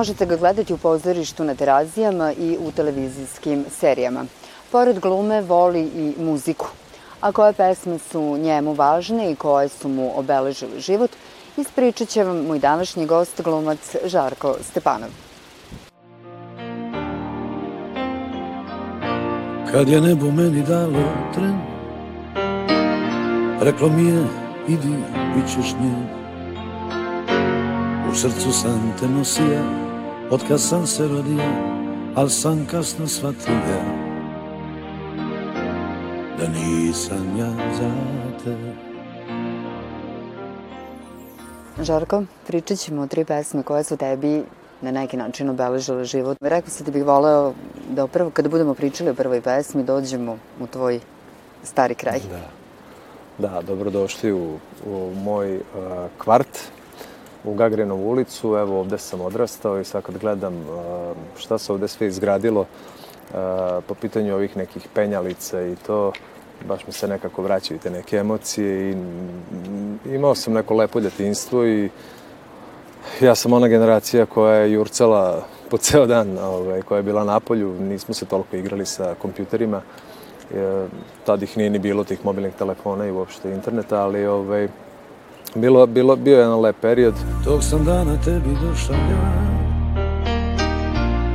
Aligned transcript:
Možete 0.00 0.26
ga 0.26 0.36
gledati 0.36 0.72
u 0.72 0.76
pozorištu 0.76 1.44
na 1.44 1.54
terazijama 1.54 2.32
i 2.32 2.56
u 2.60 2.72
televizijskim 2.72 3.64
serijama. 3.70 4.24
Pored 4.72 4.98
glume 4.98 5.40
voli 5.40 5.80
i 5.80 6.14
muziku. 6.18 6.66
A 7.20 7.32
koje 7.32 7.52
pesme 7.52 7.98
su 7.98 8.38
njemu 8.38 8.72
važne 8.72 9.32
i 9.32 9.36
koje 9.36 9.68
su 9.68 9.88
mu 9.88 10.18
obeležili 10.18 10.80
život, 10.80 11.10
ispričat 11.56 12.08
će 12.08 12.24
vam 12.24 12.46
moj 12.46 12.58
današnji 12.58 13.06
gost, 13.06 13.42
glumac 13.42 13.96
Žarko 14.04 14.56
Stepanov. 14.70 15.10
Kad 19.72 19.88
je 19.88 20.00
nebo 20.00 20.30
meni 20.30 20.62
dalo 20.62 21.04
tren 21.34 21.60
Reklo 23.60 23.88
mi 23.88 24.08
je 24.08 24.26
idi, 24.68 24.96
bit 25.34 25.46
ćeš 25.48 25.74
njen 25.80 26.19
U 28.10 28.14
srcu 28.14 28.52
sam 28.52 28.94
te 29.00 29.08
nosio 29.08 29.62
Od 30.30 30.40
kad 30.48 30.60
sam 30.60 30.86
se 30.86 31.08
rodio 31.08 31.44
Al 32.14 32.28
sam 32.28 32.66
kasno 32.70 33.06
shvatio 33.06 33.54
Da 36.38 36.48
nisam 36.48 37.36
ja 37.38 37.50
za 37.50 37.90
te 38.44 38.56
Žarko, 41.82 42.22
pričat 42.46 42.78
ćemo 42.78 43.02
o 43.02 43.06
tri 43.06 43.24
pesme 43.24 43.62
koje 43.62 43.84
su 43.84 43.96
tebi 43.96 44.42
na 44.80 44.90
neki 44.90 45.16
način 45.16 45.48
obeležile 45.48 46.04
život. 46.04 46.38
Rekao 46.40 46.70
si 46.70 46.84
da 46.84 46.90
bih 46.90 47.04
voleo 47.04 47.52
da 47.90 48.06
prvo, 48.06 48.30
kada 48.30 48.48
budemo 48.48 48.74
pričali 48.74 49.10
o 49.10 49.14
prvoj 49.14 49.40
pesmi, 49.40 49.84
dođemo 49.84 50.38
u 50.60 50.66
tvoj 50.66 51.00
stari 51.64 51.94
kraj. 51.94 52.20
Da. 52.30 52.50
Da, 53.48 53.62
dobrodošli 53.62 54.32
u, 54.32 54.56
u 54.86 55.12
moj 55.14 55.56
uh, 55.56 55.62
kvart 56.18 56.58
u 57.44 57.54
Gagrinovu 57.54 58.10
ulicu. 58.10 58.56
Evo 58.56 58.80
ovde 58.80 58.98
sam 58.98 59.20
odrastao 59.20 59.80
i 59.80 59.84
sad 59.84 60.02
kad 60.02 60.18
gledam 60.18 60.54
uh, 60.54 61.16
šta 61.38 61.58
se 61.58 61.72
ovde 61.72 61.88
sve 61.88 62.06
izgradilo 62.06 62.60
uh, 62.60 63.36
po 63.86 63.94
pitanju 63.94 64.34
ovih 64.34 64.56
nekih 64.56 64.88
penjalica 64.94 65.62
i 65.62 65.76
to, 65.86 66.12
baš 66.68 66.86
mi 66.86 66.92
se 66.92 67.08
nekako 67.08 67.42
vraćaju 67.42 67.80
te 67.80 67.90
neke 67.90 68.16
emocije 68.16 68.90
i 68.90 68.96
imao 70.14 70.34
sam 70.34 70.52
neko 70.52 70.74
lepo 70.74 71.00
djetinstvo 71.00 71.66
i 71.66 71.90
ja 73.20 73.34
sam 73.34 73.52
ona 73.52 73.68
generacija 73.68 74.26
koja 74.26 74.54
je 74.54 74.72
jurcala 74.72 75.42
po 75.70 75.78
ceo 75.78 76.06
dan, 76.06 76.38
ovaj, 76.38 76.82
koja 76.82 76.96
je 76.96 77.02
bila 77.02 77.24
na 77.24 77.40
polju, 77.40 77.74
nismo 77.80 78.14
se 78.14 78.26
toliko 78.26 78.56
igrali 78.56 78.86
sa 78.86 79.14
kompjuterima, 79.14 79.82
tad 81.26 81.42
ih 81.42 81.56
nije 81.56 81.70
ni 81.70 81.78
bilo 81.78 82.04
tih 82.04 82.24
mobilnih 82.24 82.54
telefona 82.54 83.06
i 83.06 83.10
uopšte 83.10 83.52
interneta, 83.52 84.02
ali 84.02 84.26
ovaj, 84.26 84.68
bilo, 85.54 85.86
bilo, 85.86 86.16
bio 86.16 86.34
je 86.34 86.40
jedan 86.40 86.60
lep 86.60 86.76
period. 86.80 87.14
Tog 87.44 87.64
sam 87.64 87.84
dana 87.84 88.16
tebi 88.24 88.56
došao 88.62 88.96
ja 88.96 89.50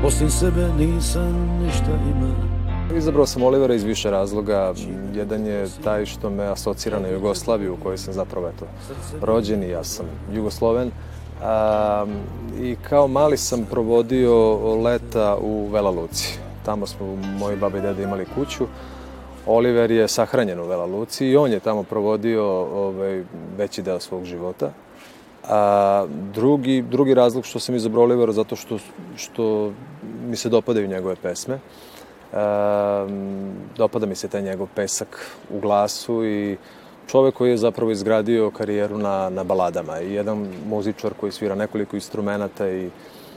Osim 0.06 0.30
sebe 0.30 0.68
nisam 0.78 1.60
ništa 1.64 1.92
imao 2.16 2.56
Izabrao 2.98 3.26
sam 3.26 3.44
Olivera 3.44 3.74
iz 3.74 3.84
više 3.84 4.12
razloga. 4.12 4.74
Jedan 5.14 5.46
je 5.46 5.68
taj 5.84 6.06
što 6.06 6.30
me 6.30 6.44
asocira 6.44 7.00
na 7.00 7.08
Jugoslaviju 7.08 7.74
u 7.74 7.78
kojoj 7.84 7.98
sam 7.98 8.14
zapravo 8.14 8.48
eto, 8.48 8.66
rođen 9.22 9.64
i 9.64 9.70
ja 9.70 9.84
sam 9.84 10.06
Jugosloven. 10.34 10.88
Um, 10.88 12.14
I 12.62 12.76
kao 12.90 13.08
mali 13.08 13.38
sam 13.38 13.66
provodio 13.72 14.56
leta 14.76 15.38
u 15.42 15.68
Vela 15.68 15.90
Luci. 15.90 16.40
Tamo 16.66 16.88
smo 16.88 17.16
moji 17.40 17.58
baba 17.58 17.78
i 17.78 17.82
deda 17.82 18.04
imali 18.04 18.26
kuću. 18.36 18.66
Oliver 19.46 19.92
je 19.92 20.08
sahranjen 20.08 20.60
u 20.60 20.66
Vela 20.66 20.86
Luci 20.86 21.28
i 21.28 21.38
on 21.38 21.52
je 21.52 21.60
tamo 21.60 21.84
provodio 21.84 22.46
ovaj, 22.62 23.24
veći 23.58 23.82
deo 23.82 24.00
svog 24.00 24.26
života. 24.26 24.72
A, 25.44 26.06
drugi, 26.34 26.82
drugi 26.82 27.14
razlog 27.14 27.46
što 27.46 27.60
sam 27.60 27.76
izabrao 27.76 28.04
Olivera 28.04 28.32
zato 28.32 28.56
što, 28.56 28.78
što 29.16 29.72
mi 30.28 30.36
se 30.36 30.50
dopadaju 30.50 30.88
njegove 30.88 31.16
pesme. 31.16 31.60
A, 32.34 33.08
dopada 33.78 34.06
mi 34.06 34.16
se 34.16 34.28
taj 34.28 34.42
njegov 34.42 34.68
pesak 34.76 35.32
u 35.50 35.60
glasu 35.60 36.26
i 36.26 36.58
čovek 37.08 37.36
koji 37.36 37.50
je 37.50 37.58
zapravo 37.58 37.92
izgradio 37.92 38.52
karijeru 38.52 38.98
na, 38.98 39.30
na 39.30 39.44
baladama 39.44 40.02
i 40.02 40.14
jedan 40.14 40.48
muzičar 40.70 41.14
koji 41.14 41.32
svira 41.32 41.56
nekoliko 41.56 41.96
instrumenta 41.96 42.70
i 42.70 42.90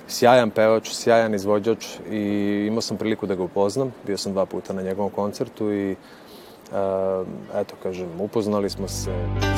sjajan 0.08 0.50
pevač, 0.50 0.88
sjajan 0.92 1.34
izvođač 1.34 1.86
i 2.10 2.64
imao 2.69 2.80
sam 2.80 2.96
priliku 2.96 3.26
da 3.26 3.34
ga 3.34 3.42
upoznam. 3.42 3.92
Bio 4.06 4.16
sam 4.16 4.32
dva 4.32 4.46
puta 4.46 4.72
na 4.72 4.82
njegovom 4.82 5.10
koncertu 5.10 5.72
i 5.72 5.92
uh, 5.92 7.26
eto, 7.54 7.74
kažem, 7.82 8.08
upoznali 8.20 8.70
smo 8.70 8.88
se. 8.88 9.10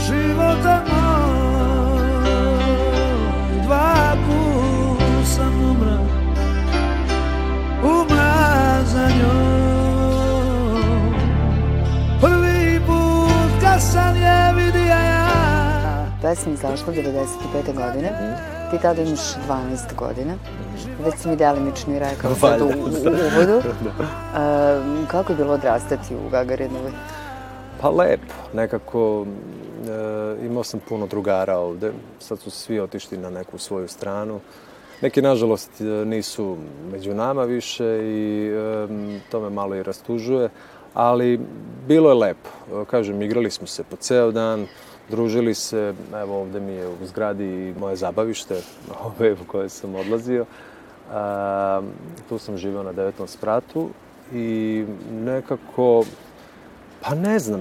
Života 0.07 0.85
moj, 0.91 2.25
dva 3.65 4.17
puta 4.27 4.40
Pesma 16.23 16.53
izašla 16.53 16.93
95. 16.93 17.75
godine. 17.75 18.37
Ti 18.71 18.79
tada 18.83 19.03
imaš 19.03 19.21
12 19.49 19.95
godina. 19.97 20.35
Već 21.05 21.15
si 21.15 21.29
mi 21.29 21.37
delimično 21.37 21.97
i 21.97 21.99
rekao 21.99 22.35
sad 22.35 22.61
u, 22.61 22.65
u 22.65 22.69
uvodu. 22.69 23.63
A, 24.35 24.83
kako 25.11 25.33
je 25.33 25.37
bilo 25.37 25.53
odrastati 25.53 26.15
u 26.15 26.31
Gagarinovoj? 26.31 26.91
Pa 27.81 27.91
lepo, 27.91 28.35
nekako 28.55 29.27
e, 29.27 30.47
imao 30.47 30.65
sam 30.65 30.81
puno 30.89 31.07
drugara 31.07 31.59
ovde, 31.59 31.93
sad 32.19 32.39
su 32.39 32.51
svi 32.51 32.81
otišli 32.81 33.19
na 33.19 33.31
neku 33.31 33.59
svoju 33.59 33.89
stranu. 33.89 34.41
Neki, 35.01 35.23
nažalost, 35.23 35.81
e, 35.81 35.85
nisu 35.85 36.57
među 36.93 37.15
nama 37.15 37.45
više 37.45 37.85
i 38.03 38.49
e, 38.49 38.87
to 39.31 39.41
me 39.41 39.51
malo 39.51 39.75
i 39.75 39.83
rastužuje, 39.83 40.49
ali 40.95 41.41
bilo 41.89 42.09
je 42.09 42.15
lepo. 42.15 42.49
E, 42.83 42.85
Kažem, 42.85 43.23
igrali 43.23 43.51
smo 43.51 43.67
se 43.67 43.85
po 43.85 43.97
ceo 43.97 44.31
dan, 44.31 44.67
družili 45.11 45.55
se, 45.55 45.95
evo 46.15 46.41
ovde 46.41 46.61
mi 46.61 46.73
je 46.73 46.89
u 46.89 47.07
zgradi 47.07 47.75
moje 47.79 47.97
zabavište, 47.97 48.63
ove 49.09 49.33
u 49.33 49.45
koje 49.47 49.69
sam 49.69 49.95
odlazio. 49.95 50.47
A, 51.13 51.83
tu 52.29 52.39
sam 52.39 52.57
živeo 52.57 52.83
na 52.83 52.93
devetom 52.93 53.29
spratu 53.29 53.89
i 54.33 54.85
nekako, 55.13 56.05
pa 57.01 57.15
ne 57.15 57.39
znam, 57.39 57.61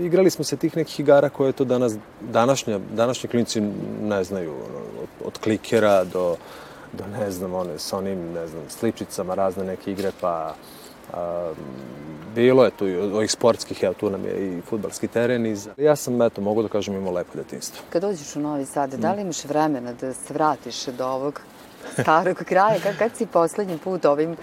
igrali 0.00 0.30
smo 0.30 0.44
se 0.44 0.56
tih 0.56 0.76
nekih 0.76 1.00
igara 1.00 1.28
koje 1.28 1.52
to 1.52 1.64
danas, 1.64 1.94
današnja, 2.20 2.78
današnji 2.92 3.28
klinci 3.28 3.60
ne 4.02 4.24
znaju, 4.24 4.50
ono, 4.50 4.78
od, 5.02 5.26
od 5.26 5.38
klikera 5.38 6.04
do, 6.04 6.36
do 6.92 7.04
ne 7.18 7.30
znam, 7.30 7.54
one, 7.54 7.78
sa 7.78 7.98
onim, 7.98 8.32
ne 8.32 8.46
znam, 8.46 8.62
sličicama, 8.68 9.34
razne 9.34 9.64
neke 9.64 9.92
igre, 9.92 10.12
pa 10.20 10.54
a, 11.12 11.52
bilo 12.34 12.64
je 12.64 12.70
tu 12.70 12.88
i 12.88 12.96
ovih 12.96 13.30
sportskih, 13.30 13.82
evo 13.82 13.94
tu 13.94 14.10
nam 14.10 14.24
je 14.24 14.48
i 14.48 14.60
futbalski 14.60 15.08
teren. 15.08 15.46
I 15.46 15.56
za... 15.56 15.70
Ja 15.76 15.96
sam, 15.96 16.22
eto, 16.22 16.40
mogu 16.40 16.62
da 16.62 16.68
kažem, 16.68 16.94
imao 16.94 17.12
lepo 17.12 17.30
detinstvo. 17.34 17.82
Kad 17.90 18.02
dođeš 18.02 18.36
u 18.36 18.40
Novi 18.40 18.66
Sad, 18.66 18.94
da 18.94 19.12
li 19.12 19.22
imaš 19.22 19.44
vremena 19.44 19.92
da 19.92 20.14
se 20.14 20.34
vratiš 20.34 20.84
do 20.86 21.06
ovog 21.06 21.40
starog 22.00 22.36
kraja? 22.50 22.80
Kad, 22.82 22.98
kad 22.98 23.16
si 23.16 23.26
poslednji 23.26 23.78
put 23.78 24.04
ovim 24.04 24.36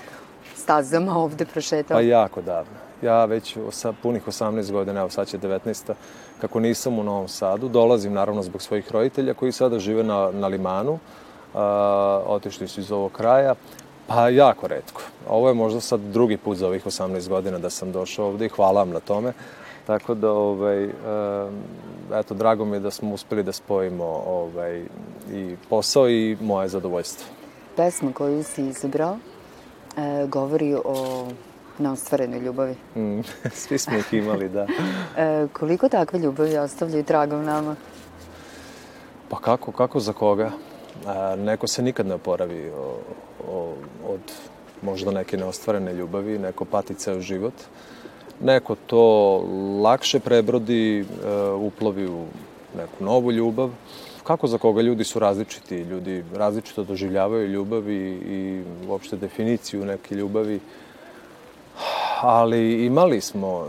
stazama 0.55 1.17
ovde 1.17 1.45
prošetao? 1.45 1.95
Pa 1.97 2.01
jako 2.01 2.41
davno. 2.41 2.71
Ja 3.01 3.25
već 3.25 3.57
sa 3.71 3.93
punih 4.03 4.27
18 4.27 4.71
godina, 4.71 4.99
evo 4.99 5.09
sad 5.09 5.27
će 5.27 5.37
19. 5.37 5.93
Kako 6.41 6.59
nisam 6.59 6.99
u 6.99 7.03
Novom 7.03 7.27
Sadu, 7.27 7.69
dolazim 7.69 8.13
naravno 8.13 8.43
zbog 8.43 8.61
svojih 8.61 8.91
roditelja 8.91 9.33
koji 9.33 9.51
sada 9.51 9.79
žive 9.79 10.03
na, 10.03 10.31
na 10.31 10.47
Limanu. 10.47 10.99
A, 11.53 12.21
otišli 12.25 12.67
su 12.67 12.79
iz 12.79 12.91
ovog 12.91 13.11
kraja. 13.11 13.55
Pa 14.07 14.29
jako 14.29 14.67
redko. 14.67 15.01
Ovo 15.29 15.47
je 15.47 15.53
možda 15.53 15.81
sad 15.81 15.99
drugi 15.99 16.37
put 16.37 16.57
za 16.57 16.67
ovih 16.67 16.85
18 16.85 17.29
godina 17.29 17.59
da 17.59 17.69
sam 17.69 17.91
došao 17.91 18.27
ovde 18.27 18.45
i 18.45 18.49
hvala 18.49 18.81
vam 18.81 18.89
na 18.89 18.99
tome. 18.99 19.33
Tako 19.87 20.13
da, 20.13 20.31
ovaj, 20.31 20.83
eto, 22.13 22.33
drago 22.33 22.65
mi 22.65 22.75
je 22.75 22.79
da 22.79 22.91
smo 22.91 23.13
uspeli 23.13 23.43
da 23.43 23.51
spojimo 23.51 24.05
ovaj, 24.27 24.85
i 25.31 25.55
posao 25.69 26.09
i 26.09 26.37
moje 26.41 26.67
zadovoljstvo. 26.67 27.25
Pesma 27.75 28.13
koju 28.13 28.43
si 28.43 28.67
izabrao 28.67 29.17
e, 29.97 30.27
govori 30.27 30.75
o 30.85 31.27
neostvarenoj 31.79 32.39
ljubavi. 32.39 32.75
Mm, 32.95 33.21
svi 33.61 33.77
smo 33.77 33.97
ih 33.97 34.13
imali, 34.13 34.49
da. 34.49 34.67
E, 35.17 35.47
koliko 35.53 35.89
takve 35.89 36.19
ljubavi 36.19 36.57
ostavljaju 36.57 37.03
tragom 37.03 37.45
nama? 37.45 37.75
Pa 39.29 39.39
kako, 39.39 39.71
kako 39.71 39.99
za 39.99 40.13
koga? 40.13 40.51
A, 41.05 41.35
neko 41.35 41.67
se 41.67 41.81
nikad 41.81 42.07
ne 42.07 42.15
oporavi 42.15 42.69
o, 42.69 42.97
o, 43.51 43.73
od 44.07 44.21
možda 44.81 45.11
neke 45.11 45.37
neostvarene 45.37 45.93
ljubavi, 45.93 46.39
neko 46.39 46.65
pati 46.65 46.95
ceo 46.95 47.21
život. 47.21 47.53
Neko 48.41 48.75
to 48.75 49.37
lakše 49.83 50.19
prebrodi, 50.19 50.99
e, 50.99 51.05
uplovi 51.51 52.07
u 52.07 52.25
neku 52.77 53.03
novu 53.03 53.31
ljubav. 53.31 53.69
Kako 54.23 54.47
za 54.47 54.57
koga 54.57 54.81
ljudi 54.81 55.03
su 55.03 55.19
različiti, 55.19 55.75
ljudi 55.75 56.23
različito 56.33 56.83
doživljavaju 56.83 57.47
ljubav 57.47 57.89
i, 57.89 58.11
i 58.11 58.63
uopšte 58.87 59.17
definiciju 59.17 59.85
neke 59.85 60.15
ljubavi. 60.15 60.59
Ali 62.21 62.85
imali 62.85 63.21
smo, 63.21 63.67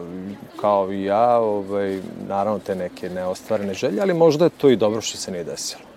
kao 0.61 0.93
i 0.93 1.05
ja, 1.05 1.39
ovaj, 1.39 2.01
naravno 2.29 2.59
te 2.59 2.75
neke 2.75 3.11
neostvarene 3.11 3.75
želje, 3.75 4.01
ali 4.01 4.15
možda 4.15 4.45
je 4.45 4.51
to 4.51 4.71
i 4.71 4.77
dobro 4.77 5.01
što 5.01 5.19
se 5.19 5.31
nije 5.31 5.45
desilo. 5.45 5.88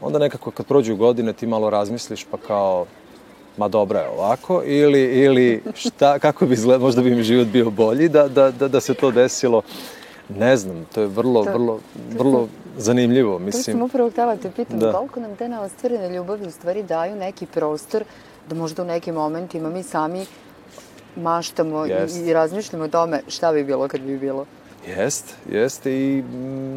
Onda 0.00 0.18
nekako 0.18 0.50
kad 0.50 0.66
prođu 0.66 0.96
godine 0.96 1.32
ti 1.32 1.46
malo 1.46 1.70
razmisliš 1.70 2.24
pa 2.30 2.36
kao 2.36 2.86
ma 3.56 3.68
dobra 3.68 4.00
je 4.00 4.08
ovako, 4.08 4.62
ili, 4.64 5.02
ili 5.02 5.62
šta, 5.74 6.18
kako 6.24 6.46
bi 6.46 6.54
izgled, 6.54 6.80
možda 6.80 7.02
bi 7.02 7.14
mi 7.14 7.22
život 7.22 7.46
bio 7.46 7.70
bolji 7.70 8.08
da, 8.08 8.28
da, 8.28 8.50
da, 8.50 8.68
da 8.68 8.80
se 8.80 8.94
to 8.94 9.10
desilo. 9.10 9.62
Ne 10.28 10.56
znam, 10.56 10.86
to 10.94 11.00
je 11.00 11.06
vrlo, 11.06 11.44
to, 11.44 11.52
vrlo, 11.52 11.80
vrlo 12.18 12.48
zanimljivo, 12.78 13.38
mislim. 13.38 13.64
To 13.64 13.70
sam 13.70 13.82
upravo 13.82 14.10
htela 14.10 14.34
da 14.34 14.42
te 14.42 14.50
pitam, 14.50 14.78
da. 14.78 14.92
koliko 14.92 15.20
nam 15.20 15.36
te 15.36 15.48
neostvarene 15.48 16.10
ljubavi 16.16 16.46
u 16.46 16.50
stvari 16.50 16.82
daju 16.82 17.16
neki 17.16 17.46
prostor 17.46 18.04
da 18.48 18.54
možda 18.54 18.82
u 18.82 18.86
nekim 18.86 19.14
momentima 19.14 19.70
mi 19.70 19.82
sami 19.82 20.26
maštamo 21.16 21.76
yes. 21.76 22.24
i, 22.24 22.28
i 22.28 22.32
razmišljamo 22.32 22.84
o 22.84 22.88
tome 22.88 23.20
šta 23.28 23.52
bi 23.52 23.64
bilo 23.64 23.88
kad 23.88 24.00
bi 24.00 24.18
bilo. 24.18 24.46
Jest, 24.86 25.34
jeste 25.52 25.92
i 25.92 26.22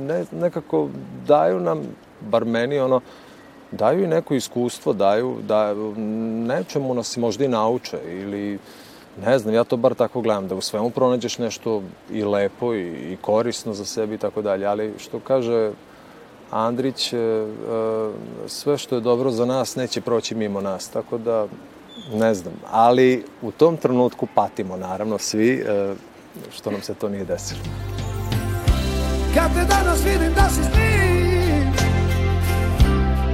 ne, 0.07 0.25
nekako 0.31 0.89
daju 1.27 1.60
nam, 1.60 1.81
bar 2.21 2.45
meni, 2.45 2.80
ono, 2.80 3.01
daju 3.71 4.04
i 4.04 4.07
neko 4.07 4.33
iskustvo, 4.33 4.94
daju, 4.94 5.38
da 5.48 5.74
nečemu 6.48 6.94
nas 6.94 7.18
možda 7.18 7.45
i 7.45 7.48
nauče 7.48 8.00
ili 8.06 8.60
ne 9.25 9.39
znam, 9.39 9.54
ja 9.54 9.63
to 9.63 9.77
bar 9.77 9.94
tako 9.94 10.21
gledam, 10.21 10.48
da 10.48 10.56
u 10.56 10.62
svemu 10.62 10.89
pronađeš 10.89 11.38
nešto 11.38 11.83
i 12.12 12.24
lepo 12.24 12.74
i, 12.74 13.13
i 13.13 13.18
korisno 13.21 13.74
za 13.74 13.86
sebi 13.86 14.16
i 14.16 14.18
tako 14.18 14.42
dalje, 14.42 14.66
ali 14.66 14.94
što 14.98 15.19
kaže 15.19 15.71
Andrić, 16.51 17.13
e, 17.13 17.18
e, 17.18 17.48
sve 18.48 18.77
što 18.77 18.95
je 18.95 19.01
dobro 19.01 19.31
za 19.31 19.45
nas 19.45 19.75
neće 19.75 20.01
proći 20.01 20.36
mimo 20.36 20.62
nas, 20.62 20.89
tako 20.89 21.18
da 21.18 21.48
ne 22.13 22.33
znam, 22.33 22.54
ali 22.72 23.25
u 23.42 23.51
tom 23.51 23.77
trenutku 23.77 24.27
patimo 24.36 24.77
naravno 24.77 25.18
svi 25.18 25.54
e, 25.54 25.94
što 26.51 26.72
nam 26.72 26.81
se 26.81 26.94
to 26.94 27.10
nije 27.10 27.25
desilo. 27.25 27.62
Kad 29.36 29.54
te 29.54 29.65
danas 29.75 30.06
vidim 30.06 30.33
da 30.33 30.50
si 30.50 30.63
s 30.63 30.77
njim 30.77 30.88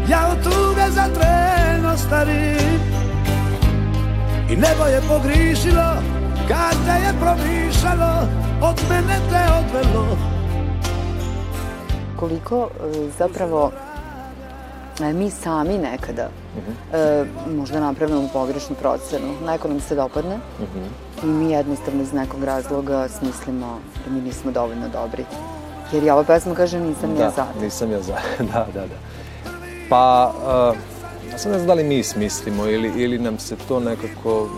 Ja 0.10 0.30
od 0.32 0.44
tuge 0.44 0.92
za 0.92 1.04
treno 1.14 1.98
starim 1.98 2.80
I 4.50 4.56
nebo 4.56 4.86
je 4.86 5.02
pogrišilo 5.08 5.94
Kad 6.48 6.76
te 6.86 7.06
je 7.06 7.14
promišalo 7.22 8.28
Od 8.62 8.82
mene 8.90 9.20
te 9.30 9.42
odvelo 9.60 10.18
Koliko 12.20 12.70
e, 12.96 13.10
zapravo 13.18 13.72
e, 15.02 15.14
mi 15.14 15.30
sami 15.30 15.78
nekada 15.78 16.30
uh 16.58 16.64
-huh. 16.64 16.98
e, 16.98 17.26
možda 17.56 17.80
napravimo 17.80 18.30
pogrešnu 18.34 18.76
procenu. 18.76 19.28
Neko 19.46 19.68
nam 19.68 19.80
se 19.80 19.96
dopadne 19.96 20.36
uh 20.36 20.66
-huh. 20.66 21.24
i 21.24 21.28
mi 21.28 21.52
jednostavno 21.52 22.04
iz 22.04 22.14
nekog 22.14 22.44
razloga 22.44 23.08
smislimo 23.08 23.80
da 24.06 24.12
mi 24.12 24.22
nismo 24.22 24.52
dovoljno 24.52 24.90
dobri. 24.90 25.26
Jer 25.92 26.04
i 26.04 26.10
ova 26.10 26.24
pesma 26.24 26.56
kaže 26.56 26.80
nisam 26.80 27.16
da, 27.16 27.24
ja 27.24 27.30
za. 27.30 27.46
nisam 27.62 27.92
ja 27.92 28.02
za, 28.02 28.16
da, 28.54 28.68
da, 28.74 28.82
da. 28.82 28.96
Pa, 29.90 30.34
uh, 30.36 30.78
sam 31.38 31.52
ne 31.52 31.58
znam 31.58 31.68
da 31.68 31.74
li 31.74 31.84
mi 31.84 32.04
smislimo 32.04 32.68
ili, 32.68 33.04
ili 33.04 33.20
nam 33.20 33.40
se 33.40 33.56
to 33.68 33.80
nekako, 33.80 34.50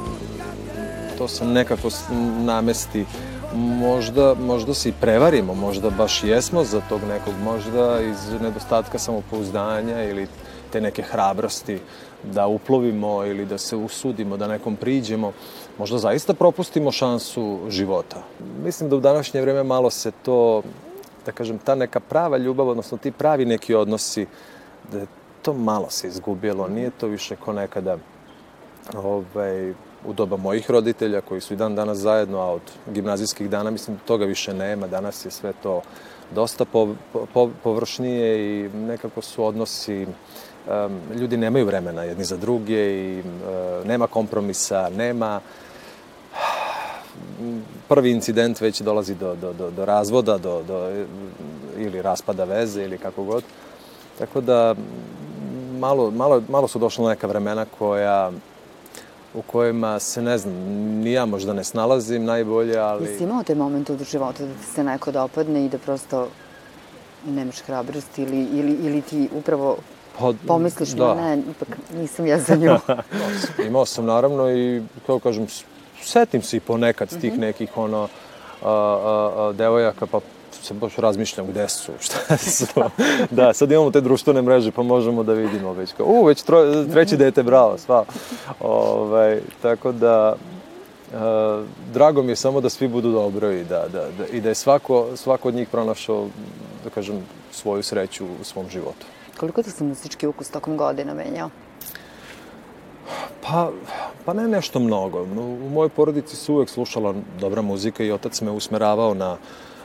to 1.17 1.27
se 1.27 1.45
nekako 1.45 1.89
namesti. 2.39 3.05
Možda, 3.55 4.35
možda 4.39 4.73
se 4.73 4.89
i 4.89 4.93
prevarimo, 5.01 5.53
možda 5.53 5.89
baš 5.89 6.23
jesmo 6.23 6.63
za 6.63 6.81
tog 6.89 7.01
nekog, 7.09 7.33
možda 7.43 8.01
iz 8.01 8.41
nedostatka 8.41 8.99
samopouzdanja 8.99 10.03
ili 10.03 10.27
te 10.71 10.81
neke 10.81 11.01
hrabrosti 11.01 11.79
da 12.23 12.47
uplovimo 12.47 13.25
ili 13.25 13.45
da 13.45 13.57
se 13.57 13.75
usudimo, 13.75 14.37
da 14.37 14.47
nekom 14.47 14.75
priđemo, 14.75 15.31
možda 15.77 15.97
zaista 15.97 16.33
propustimo 16.33 16.91
šansu 16.91 17.59
života. 17.69 18.23
Mislim 18.63 18.89
da 18.89 18.95
u 18.95 18.99
današnje 18.99 19.41
vreme 19.41 19.63
malo 19.63 19.89
se 19.89 20.11
to 20.25 20.61
da 21.27 21.31
kažem, 21.31 21.57
ta 21.59 21.75
neka 21.75 21.99
prava 21.99 22.37
ljubav, 22.37 22.67
odnosno 22.67 22.97
ti 22.97 23.11
pravi 23.11 23.45
neki 23.45 23.75
odnosi, 23.75 24.25
da 24.91 24.99
je 24.99 25.07
to 25.41 25.53
malo 25.53 25.89
se 25.89 26.07
izgubilo, 26.07 26.67
nije 26.67 26.89
to 26.89 27.07
više 27.07 27.35
ko 27.35 27.53
nekada 27.53 27.97
ovaj, 28.95 29.71
u 30.05 30.13
doba 30.13 30.37
mojih 30.37 30.71
roditelja 30.71 31.21
koji 31.21 31.41
su 31.41 31.53
i 31.53 31.57
dan 31.57 31.75
danas 31.75 31.97
zajedno, 31.97 32.39
a 32.39 32.51
od 32.51 32.61
gimnazijskih 32.87 33.49
dana 33.49 33.71
mislim 33.71 33.97
toga 34.05 34.25
više 34.25 34.53
nema, 34.53 34.87
danas 34.87 35.25
je 35.25 35.31
sve 35.31 35.53
to 35.63 35.81
dosta 36.35 36.65
po, 36.65 36.95
po, 37.33 37.49
površnije 37.63 38.65
i 38.65 38.69
nekako 38.69 39.21
su 39.21 39.45
odnosi 39.45 40.05
um, 40.05 40.99
ljudi 41.15 41.37
nemaju 41.37 41.65
vremena 41.65 42.03
jedni 42.03 42.23
za 42.23 42.37
druge 42.37 42.75
i 42.75 43.19
uh, 43.19 43.87
nema 43.87 44.07
kompromisa, 44.07 44.89
nema 44.89 45.41
prvi 47.87 48.11
incident 48.11 48.61
već 48.61 48.81
dolazi 48.81 49.15
do, 49.15 49.35
do, 49.35 49.53
do, 49.53 49.71
do 49.71 49.85
razvoda, 49.85 50.37
do, 50.37 50.63
do, 50.63 51.05
ili 51.77 52.01
raspada 52.01 52.43
veze 52.43 52.83
ili 52.83 52.97
kako 52.97 53.23
god. 53.23 53.43
Tako 54.17 54.41
da 54.41 54.75
malo, 55.79 56.11
malo, 56.11 56.43
malo 56.49 56.67
su 56.67 56.79
došla 56.79 57.09
neka 57.09 57.27
vremena 57.27 57.65
koja 57.79 58.31
u 59.33 59.41
kojima 59.41 59.99
se, 59.99 60.21
ne 60.21 60.37
znam, 60.37 60.53
ni 61.03 61.11
ja 61.11 61.25
možda 61.25 61.53
ne 61.53 61.63
snalazim 61.63 62.25
najbolje, 62.25 62.77
ali... 62.77 63.05
Jesi 63.05 63.23
imao 63.23 63.43
te 63.43 63.55
momente 63.55 63.93
u 63.93 63.97
životu 64.11 64.45
da 64.45 64.53
ti 64.53 64.65
se 64.75 64.83
neko 64.83 65.11
dopadne 65.11 65.65
i 65.65 65.69
da 65.69 65.77
prosto 65.77 66.27
nemaš 67.25 67.59
hrabrost 67.59 68.17
ili, 68.17 68.43
ili, 68.43 68.71
ili 68.71 69.01
ti 69.01 69.29
upravo 69.33 69.77
pa, 70.19 70.33
pomisliš, 70.47 70.89
da. 70.89 71.15
ne, 71.15 71.43
ipak 71.51 71.67
nisam 71.93 72.25
ja 72.25 72.39
za 72.39 72.55
nju. 72.55 72.75
imao 73.67 73.85
sam 73.85 74.05
naravno 74.05 74.51
i, 74.51 74.81
kao 75.05 75.19
kažem, 75.19 75.47
setim 76.01 76.41
se 76.41 76.57
i 76.57 76.59
ponekad 76.59 77.09
tih 77.21 77.31
mhm. 77.31 77.41
nekih 77.41 77.77
ono 77.77 78.07
a, 78.63 78.69
a, 78.69 79.31
a, 79.37 79.53
devojaka, 79.53 80.05
pa 80.05 80.19
se 80.67 80.73
baš 80.73 80.95
razmišljam 80.95 81.47
gde 81.47 81.69
su, 81.69 81.91
šta 81.99 82.37
su. 82.37 82.65
da, 83.31 83.53
sad 83.53 83.71
imamo 83.71 83.91
te 83.91 84.01
društvene 84.01 84.41
mreže, 84.41 84.71
pa 84.71 84.83
možemo 84.83 85.23
da 85.23 85.33
vidimo 85.33 85.73
već 85.73 85.93
kao, 85.93 86.05
u, 86.05 86.25
već 86.25 86.41
tro, 86.41 86.85
treći 86.91 87.17
dete, 87.17 87.43
bravo, 87.43 87.77
sva. 87.77 88.05
Ove, 88.59 89.01
ovaj, 89.01 89.39
tako 89.61 89.91
da, 89.91 90.35
a, 91.13 91.63
drago 91.93 92.23
mi 92.23 92.31
je 92.31 92.35
samo 92.35 92.61
da 92.61 92.69
svi 92.69 92.87
budu 92.87 93.11
dobro 93.11 93.51
i 93.51 93.63
da, 93.63 93.85
da, 93.93 94.05
da, 94.17 94.27
i 94.31 94.41
da 94.41 94.49
je 94.49 94.55
svako, 94.55 95.07
svako 95.15 95.47
od 95.47 95.55
njih 95.55 95.69
pronašao, 95.69 96.27
da 96.83 96.89
kažem, 96.89 97.23
svoju 97.51 97.83
sreću 97.83 98.25
u 98.25 98.43
svom 98.43 98.69
životu. 98.69 99.05
Koliko 99.39 99.63
ti 99.63 99.71
se 99.71 99.83
muzički 99.83 100.27
ukus 100.27 100.49
tokom 100.49 100.77
godina 100.77 101.13
menjao? 101.13 101.49
Pa, 103.41 103.71
pa 104.25 104.33
ne 104.33 104.47
nešto 104.47 104.79
mnogo. 104.79 105.23
U 105.23 105.69
mojoj 105.69 105.89
porodici 105.89 106.35
su 106.35 106.53
uvek 106.53 106.69
slušala 106.69 107.13
dobra 107.39 107.61
muzika 107.61 108.03
i 108.03 108.11
otac 108.11 108.41
me 108.41 108.51
usmeravao 108.51 109.13
na, 109.13 109.37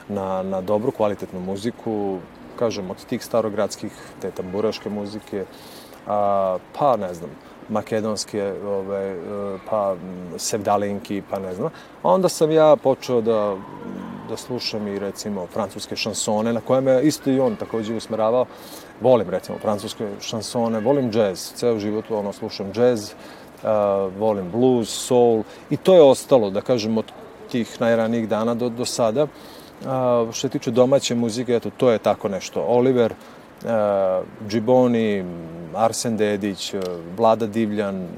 na, 0.08 0.42
na 0.42 0.60
dobru, 0.60 0.92
kvalitetnu 0.92 1.40
muziku, 1.40 2.18
kažem, 2.58 2.90
od 2.90 3.04
tih 3.06 3.24
starogradskih, 3.24 3.92
te 4.20 4.30
tamburaške 4.30 4.90
muzike, 4.90 5.44
a, 6.06 6.58
pa 6.78 6.96
ne 6.96 7.14
znam, 7.14 7.30
makedonske, 7.68 8.52
ove, 8.66 9.16
pa 9.70 9.94
sevdalinki, 10.38 11.22
pa 11.30 11.38
ne 11.38 11.54
znam. 11.54 11.70
A 12.02 12.08
onda 12.10 12.28
sam 12.28 12.50
ja 12.50 12.76
počeo 12.76 13.20
da, 13.20 13.56
da 14.28 14.36
slušam 14.36 14.88
i 14.88 14.98
recimo 14.98 15.46
francuske 15.46 15.96
šansone, 15.96 16.52
na 16.52 16.60
koje 16.60 16.80
me 16.80 17.02
isto 17.02 17.30
i 17.30 17.40
on 17.40 17.56
takođe 17.56 17.96
usmeravao. 17.96 18.46
Volim 19.00 19.30
recimo 19.30 19.58
francuske 19.58 20.08
šansone, 20.20 20.80
volim 20.80 21.10
džez, 21.12 21.52
ceo 21.54 21.78
život 21.78 22.10
ono 22.10 22.32
slušam 22.32 22.72
džez, 22.72 23.12
uh, 23.62 23.68
volim 24.18 24.50
blues, 24.50 24.88
soul 24.88 25.42
i 25.70 25.76
to 25.76 25.94
je 25.94 26.02
ostalo, 26.02 26.50
da 26.50 26.60
kažem, 26.60 26.98
od 26.98 27.12
tih 27.50 27.80
najranijih 27.80 28.28
dana 28.28 28.54
do, 28.54 28.68
do 28.68 28.84
sada. 28.84 29.26
Što 30.32 30.32
se 30.32 30.48
tiče 30.48 30.70
domaće 30.70 31.14
muzike, 31.14 31.54
eto, 31.56 31.70
to 31.76 31.90
je 31.90 31.98
tako 31.98 32.28
nešto. 32.28 32.64
Oliver, 32.68 33.12
uh, 33.12 33.68
Džiboni, 34.48 35.24
Arsen 35.74 36.16
Dedić, 36.16 36.74
uh, 36.74 36.80
Vlada 37.16 37.46
Divljan, 37.46 38.08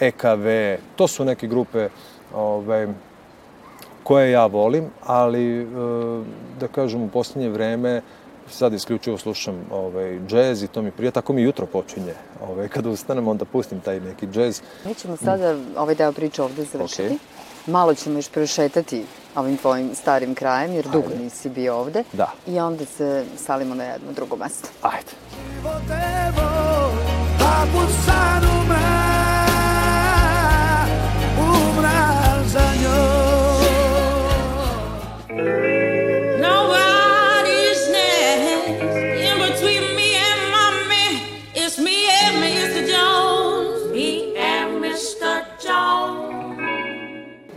EKV, 0.00 0.46
to 0.96 1.08
su 1.08 1.24
neke 1.24 1.46
grupe 1.46 1.88
ovaj, 2.34 2.86
koje 4.02 4.30
ja 4.30 4.46
volim, 4.46 4.84
ali 5.06 5.64
uh, 5.64 6.26
da 6.60 6.68
kažem 6.68 7.02
u 7.02 7.08
poslednje 7.08 7.48
vreme 7.48 8.02
sad 8.50 8.72
isključivo 8.72 9.18
slušam 9.18 9.66
ovaj, 9.70 10.20
džez 10.26 10.62
i 10.62 10.68
to 10.68 10.82
mi 10.82 10.90
prija, 10.90 11.10
tako 11.10 11.32
mi 11.32 11.42
jutro 11.42 11.66
počinje. 11.66 12.14
Ovaj, 12.48 12.68
kada 12.68 12.90
ustanem, 12.90 13.28
onda 13.28 13.44
pustim 13.44 13.80
taj 13.80 14.00
neki 14.00 14.26
džez. 14.26 14.62
Mi 14.84 14.94
ćemo 14.94 15.16
sada 15.16 15.56
ovaj 15.76 15.94
deo 15.94 16.12
priče 16.12 16.42
ovde 16.42 16.64
završiti. 16.64 17.02
Okay. 17.02 17.16
Malo 17.66 17.94
ćemo 17.94 18.18
još 18.18 18.28
prešetati 18.28 19.04
ovim 19.36 19.56
tvojim 19.56 19.94
starim 19.94 20.34
krajem, 20.34 20.72
jer 20.72 20.86
Ajde. 20.86 20.98
dugo 20.98 21.14
nisi 21.22 21.48
bio 21.48 21.76
ovde. 21.76 22.04
Da. 22.12 22.32
I 22.46 22.60
onda 22.60 22.84
se 22.84 23.24
salimo 23.36 23.74
na 23.74 23.84
jedno 23.84 24.12
drugo 24.12 24.36
mesto. 24.36 24.68
Ajde. 24.82 25.10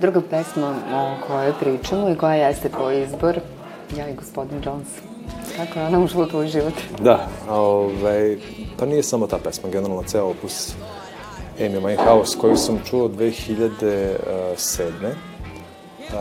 Druga 0.02 0.22
pesma 0.30 0.76
o 0.94 1.28
kojoj 1.28 1.54
pričamo 1.60 2.10
i 2.10 2.16
koja 2.16 2.34
jeste 2.36 2.70
tvoj 2.70 3.04
izbor, 3.04 3.40
ja 3.98 4.10
i 4.10 4.16
gospodin 4.16 4.62
Jones. 4.66 4.88
kako 5.58 5.80
je 5.80 5.86
ona 5.86 6.00
ušla 6.00 6.24
u 6.24 6.28
tvoj 6.28 6.48
život? 6.48 6.74
Da, 7.00 7.28
ovaj, 7.50 8.38
pa 8.80 8.86
nije 8.86 9.04
samo 9.04 9.28
ta 9.28 9.38
pesma, 9.38 9.70
generalno 9.70 10.04
ceo 10.04 10.26
opus 10.26 10.74
Amy 11.60 11.82
Winehouse 11.82 12.38
koju 12.38 12.58
sam 12.58 12.80
čuo 12.90 13.08
2007. 13.08 14.18
Uh, 16.08 16.14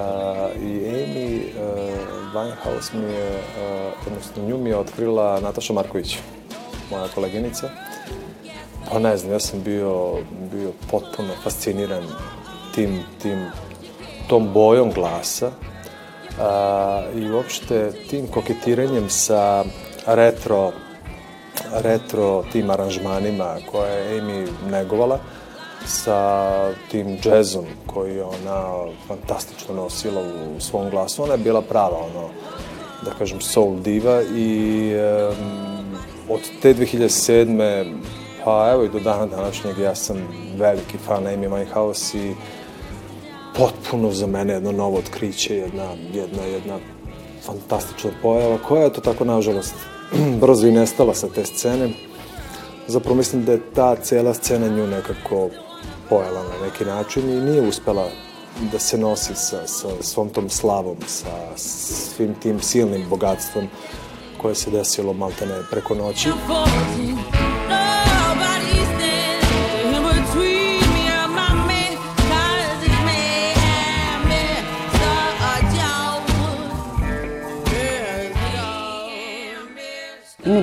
I 0.62 0.80
Amy 0.88 1.40
uh, 1.40 2.34
Winehouse 2.34 2.94
mi 2.94 3.12
je, 3.12 3.30
uh, 3.30 4.06
odnosno 4.06 4.42
nju 4.48 4.58
mi 4.58 4.70
je 4.70 4.76
otkrila 4.76 5.40
Nataša 5.40 5.72
Marković, 5.72 6.18
moja 6.90 7.08
koleginica. 7.14 7.70
Pa 8.92 8.98
ne 8.98 9.16
znam, 9.16 9.32
ja 9.32 9.40
sam 9.40 9.62
bio, 9.62 10.14
bio 10.52 10.72
potpuno 10.90 11.28
fasciniran 11.42 12.04
tim, 12.74 12.98
tim, 13.22 13.38
tom 14.28 14.52
bojom 14.52 14.92
glasa 14.92 15.46
uh, 15.46 17.18
i 17.22 17.30
uopšte 17.30 17.92
tim 18.10 18.26
koketiranjem 18.26 19.10
sa 19.10 19.64
retro 20.06 20.72
retro 21.82 22.44
tim 22.52 22.70
aranžmanima 22.70 23.56
koje 23.70 23.92
je 23.92 24.20
Amy 24.20 24.46
negovala 24.70 25.18
sa 25.86 26.72
tim 26.90 27.18
džezom 27.20 27.64
koji 27.86 28.16
je 28.16 28.24
ona 28.24 28.92
fantastično 29.08 29.74
nosila 29.74 30.20
u 30.20 30.60
svom 30.60 30.90
glasu. 30.90 31.22
Ona 31.22 31.32
je 31.32 31.38
bila 31.38 31.62
prava, 31.62 31.96
ono, 31.96 32.28
da 33.04 33.10
kažem, 33.18 33.40
soul 33.40 33.76
diva 33.76 34.22
i 34.22 34.92
um, 34.94 35.96
od 36.28 36.40
te 36.62 36.74
2007. 36.74 37.94
pa 38.44 38.70
evo 38.72 38.84
i 38.84 38.88
do 38.88 39.00
dana 39.00 39.26
današnjeg 39.26 39.78
ja 39.78 39.94
sam 39.94 40.16
veliki 40.56 40.98
fan 40.98 41.24
Amy 41.24 41.48
Winehouse 41.48 42.16
i 42.16 42.34
potpuno 43.56 44.12
za 44.12 44.26
mene 44.26 44.52
jedno 44.52 44.72
novo 44.72 44.98
otkriće, 44.98 45.56
jedna, 45.56 45.88
jedna, 46.12 46.42
jedna 46.42 46.78
fantastična 47.46 48.10
pojava 48.22 48.58
koja 48.58 48.82
je 48.82 48.92
to 48.92 49.00
tako 49.00 49.24
nažalost 49.24 49.74
brzo 50.40 50.66
i 50.66 50.72
nestala 50.72 51.14
sa 51.14 51.28
te 51.28 51.44
scene. 51.44 51.90
Zapravo 52.88 53.16
mislim 53.16 53.44
da 53.44 53.52
je 53.52 53.72
ta 53.74 53.96
cela 53.96 54.34
scena 54.34 54.68
nju 54.68 54.86
nekako 54.86 55.48
pojela 56.08 56.42
na 56.42 56.66
neki 56.66 56.84
način 56.84 57.30
i 57.30 57.40
nije 57.40 57.68
uspela 57.68 58.08
da 58.72 58.78
se 58.78 58.98
nosi 58.98 59.34
sa, 59.34 59.66
sa 59.66 59.88
svom 60.00 60.28
tom 60.28 60.50
slavom, 60.50 60.96
sa 61.06 61.56
svim 61.56 62.34
tim 62.34 62.60
silnim 62.60 63.08
bogatstvom 63.10 63.68
koje 64.42 64.54
se 64.54 64.70
desilo 64.70 65.12
maltene 65.12 65.54
preko 65.70 65.94
noći. 65.94 66.28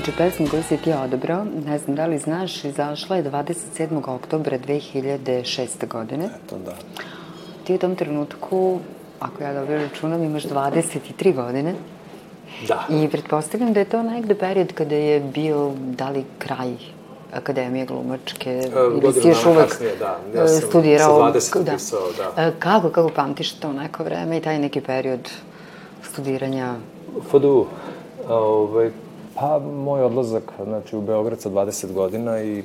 Inače, 0.03 0.17
pesma 0.17 0.50
koju 0.50 0.63
si 0.63 0.77
ti 0.77 0.93
odabrao, 0.93 1.45
ne 1.65 1.77
znam 1.77 1.95
da 1.95 2.05
li 2.05 2.17
znaš, 2.17 2.63
izašla 2.63 3.15
je 3.15 3.24
27. 3.24 4.15
oktobra 4.15 4.57
2006. 4.57 5.88
godine. 5.88 6.25
Eto, 6.25 6.57
da. 6.65 6.74
Ti 7.63 7.75
u 7.75 7.77
tom 7.77 7.95
trenutku, 7.95 8.79
ako 9.19 9.43
ja 9.43 9.53
dobro 9.53 9.77
računam, 9.77 10.24
imaš 10.24 10.43
23 10.43 11.36
godine. 11.36 11.74
Da. 12.67 12.86
I 12.89 13.07
pretpostavljam 13.07 13.74
da 13.74 13.79
je 13.79 13.86
to 13.86 14.03
negde 14.03 14.36
period 14.36 14.74
kada 14.74 14.95
je 14.95 15.19
bio, 15.19 15.72
da 15.77 16.10
li 16.10 16.24
kraj 16.38 16.74
Akademije 17.33 17.86
glumačke, 17.86 18.50
e, 18.50 18.69
ili 19.03 19.13
si 19.13 19.27
još 19.27 19.45
uvek 19.45 19.69
kasnije, 19.69 19.95
da. 20.00 20.19
Ja 20.36 20.48
sam 20.48 20.69
studirao. 20.69 21.31
sa 21.31 21.39
20 21.39 21.63
da. 21.63 21.72
pisao, 21.72 22.07
da. 22.17 22.43
E, 22.43 22.51
kako, 22.60 22.89
kako 22.89 23.10
pamtiš 23.10 23.51
to 23.51 23.74
neko 23.74 24.03
vreme 24.03 24.38
i 24.38 24.41
taj 24.41 24.60
neki 24.60 24.81
period 24.81 25.29
studiranja? 26.01 26.75
FDU. 27.29 27.65
Ovaj, 28.29 28.91
Pa, 29.35 29.59
moj 29.59 30.03
odlazak 30.03 30.43
znači, 30.63 30.95
u 30.95 31.01
Beograd 31.01 31.41
sa 31.41 31.49
20 31.49 31.93
godina 31.93 32.43
i 32.43 32.63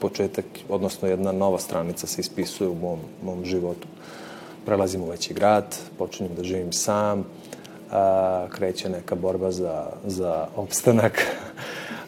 početak, 0.00 0.44
odnosno 0.68 1.08
jedna 1.08 1.32
nova 1.32 1.58
stranica 1.58 2.06
se 2.06 2.20
ispisuje 2.20 2.68
u 2.68 2.74
mom, 2.74 2.98
mom 3.22 3.44
životu. 3.44 3.86
Prelazim 4.66 5.02
u 5.02 5.06
veći 5.06 5.34
grad, 5.34 5.76
počinjem 5.98 6.34
da 6.34 6.44
živim 6.44 6.72
sam, 6.72 7.24
a, 7.90 8.46
kreće 8.50 8.88
neka 8.88 9.14
borba 9.14 9.50
za, 9.50 9.86
za 10.06 10.46
opstanak. 10.56 11.22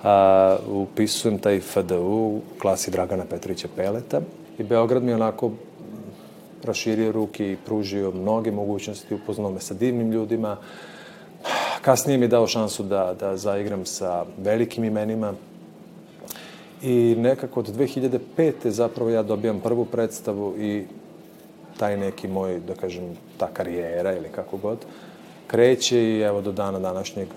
A, 0.03 0.57
upisujem 0.69 1.39
taj 1.39 1.61
FDU 1.61 1.97
u 1.97 2.41
klasi 2.61 2.91
Dragana 2.91 3.25
Petrovića 3.31 3.69
Peleta 3.77 4.21
i 4.59 4.63
Beograd 4.63 5.03
mi 5.03 5.13
onako 5.13 5.51
raširio 6.65 7.13
ruke 7.13 7.53
i 7.53 7.57
pružio 7.67 8.11
mnoge 8.11 8.51
mogućnosti, 8.51 9.15
upoznao 9.15 9.51
me 9.51 9.61
sa 9.61 9.75
divnim 9.75 10.13
ljudima, 10.13 10.57
Kasnije 11.83 12.19
mi 12.19 12.25
je 12.25 12.29
dao 12.29 12.47
šansu 12.47 12.83
da, 12.83 13.15
da 13.21 13.37
zaigram 13.37 13.87
sa 13.87 14.25
velikim 14.39 14.85
imenima 14.85 15.35
i 16.83 17.15
nekako 17.19 17.61
od 17.61 17.69
2005. 17.77 18.69
zapravo 18.69 19.11
ja 19.11 19.23
dobijam 19.23 19.61
prvu 19.61 19.85
predstavu 19.85 20.55
i 20.59 20.85
taj 21.79 21.97
neki 21.97 22.29
moj, 22.29 22.61
da 22.61 22.75
kažem, 22.75 23.17
ta 23.39 23.47
karijera 23.53 24.17
ili 24.17 24.29
kako 24.29 24.57
god, 24.57 24.79
kreće 25.47 26.03
i 26.03 26.21
evo 26.21 26.41
do 26.41 26.53
dana 26.53 26.79
današnjeg, 26.79 27.29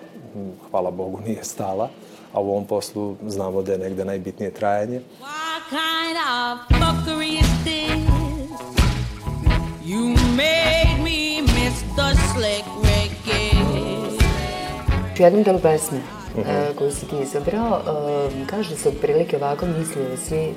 hvala 0.71 0.91
Bogu, 0.91 1.19
nije 1.27 1.43
stala, 1.43 1.89
a 2.33 2.41
u 2.41 2.50
ovom 2.50 2.65
poslu 2.65 3.15
znamo 3.27 3.62
da 3.62 3.71
je 3.71 3.77
negde 3.77 4.05
najbitnije 4.05 4.51
trajanje. 4.51 5.01
What 5.21 5.63
kind 5.69 6.17
of 6.17 6.79
fuckery 6.81 7.39
is 7.39 7.63
this? 7.63 8.13
You 9.85 10.15
made 10.35 11.03
me 11.03 11.41
miss 11.41 11.81
the 11.95 12.15
slick 12.33 12.82
U 15.20 15.22
jednom 15.22 15.43
delu 15.43 15.60
pesme 15.60 15.98
uh 15.98 16.39
mhm. 16.39 16.50
-huh. 16.50 16.75
koju 16.75 16.91
si 16.91 17.05
ti 17.05 17.15
izabrao, 17.22 17.79
uh, 17.79 18.48
kaže 18.48 18.75
se 18.75 18.89
otprilike 18.89 19.38
ovako, 19.38 19.65
mislio 19.65 20.17
si 20.17 20.53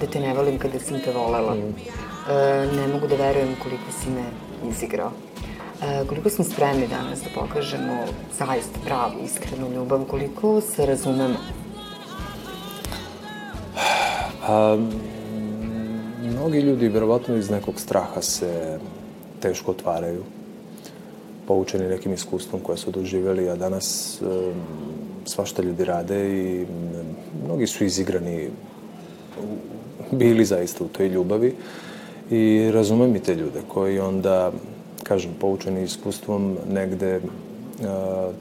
da 0.00 0.06
te 0.06 0.20
ne 0.20 0.34
volim 0.34 0.58
kada 0.58 0.78
sam 0.78 1.00
te 1.00 1.12
volela. 1.12 1.52
Uh 1.52 1.58
-huh. 1.58 2.66
uh, 2.66 2.76
ne 2.76 2.86
mogu 2.92 3.06
da 3.06 3.16
verujem 3.16 3.56
koliko 3.62 3.92
si 4.02 4.10
me 4.10 4.24
izigrao. 4.70 5.10
Uh, 5.10 6.08
koliko 6.08 6.30
smo 6.30 6.44
spremni 6.44 6.86
danas 6.88 7.22
da 7.22 7.40
pokažemo 7.40 8.04
zaista 8.38 8.78
pravu, 8.84 9.14
iskrenu 9.24 9.72
ljubav, 9.74 10.04
koliko 10.04 10.60
se 10.60 10.86
razumemo? 10.86 11.36
Pa, 14.46 14.76
mnogi 16.22 16.58
ljudi, 16.58 16.88
verovatno 16.88 17.36
iz 17.36 17.50
nekog 17.50 17.80
straha 17.80 18.22
se 18.22 18.78
teško 19.40 19.70
otvaraju 19.70 20.24
poučeni 21.46 21.88
nekim 21.88 22.12
iskustvom 22.12 22.60
koje 22.60 22.78
su 22.78 22.90
doživjeli, 22.90 23.48
a 23.48 23.56
danas 23.56 24.18
um, 24.22 24.54
svašta 25.24 25.62
ljudi 25.62 25.84
rade 25.84 26.42
i 26.44 26.66
mnogi 27.44 27.66
su 27.66 27.84
izigrani 27.84 28.48
bili 30.10 30.44
zaista 30.44 30.84
u 30.84 30.88
toj 30.88 31.08
ljubavi 31.08 31.54
i 32.30 32.70
razumem 32.72 33.16
i 33.16 33.20
te 33.20 33.34
ljude 33.34 33.60
koji 33.68 34.00
onda, 34.00 34.52
kažem, 35.02 35.30
poučeni 35.40 35.82
iskustvom 35.82 36.56
negde 36.72 37.20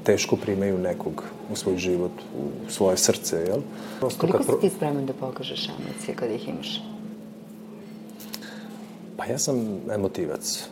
teško 0.03 0.35
primaju 0.35 0.77
nekog 0.77 1.23
u 1.51 1.55
svoj 1.55 1.77
život, 1.77 2.11
u 2.37 2.71
svoje 2.71 2.97
srce, 2.97 3.35
jel? 3.47 3.59
Prosto 3.99 4.19
Koliko 4.19 4.37
kad... 4.37 4.45
si 4.45 4.61
ti 4.61 4.75
spreman 4.75 5.05
da 5.05 5.13
pokažeš 5.13 5.69
emocije 5.69 6.15
kada 6.15 6.33
ih 6.33 6.47
imaš? 6.49 6.81
Pa 9.17 9.25
ja 9.25 9.37
sam 9.37 9.81
emotivac. 9.95 10.67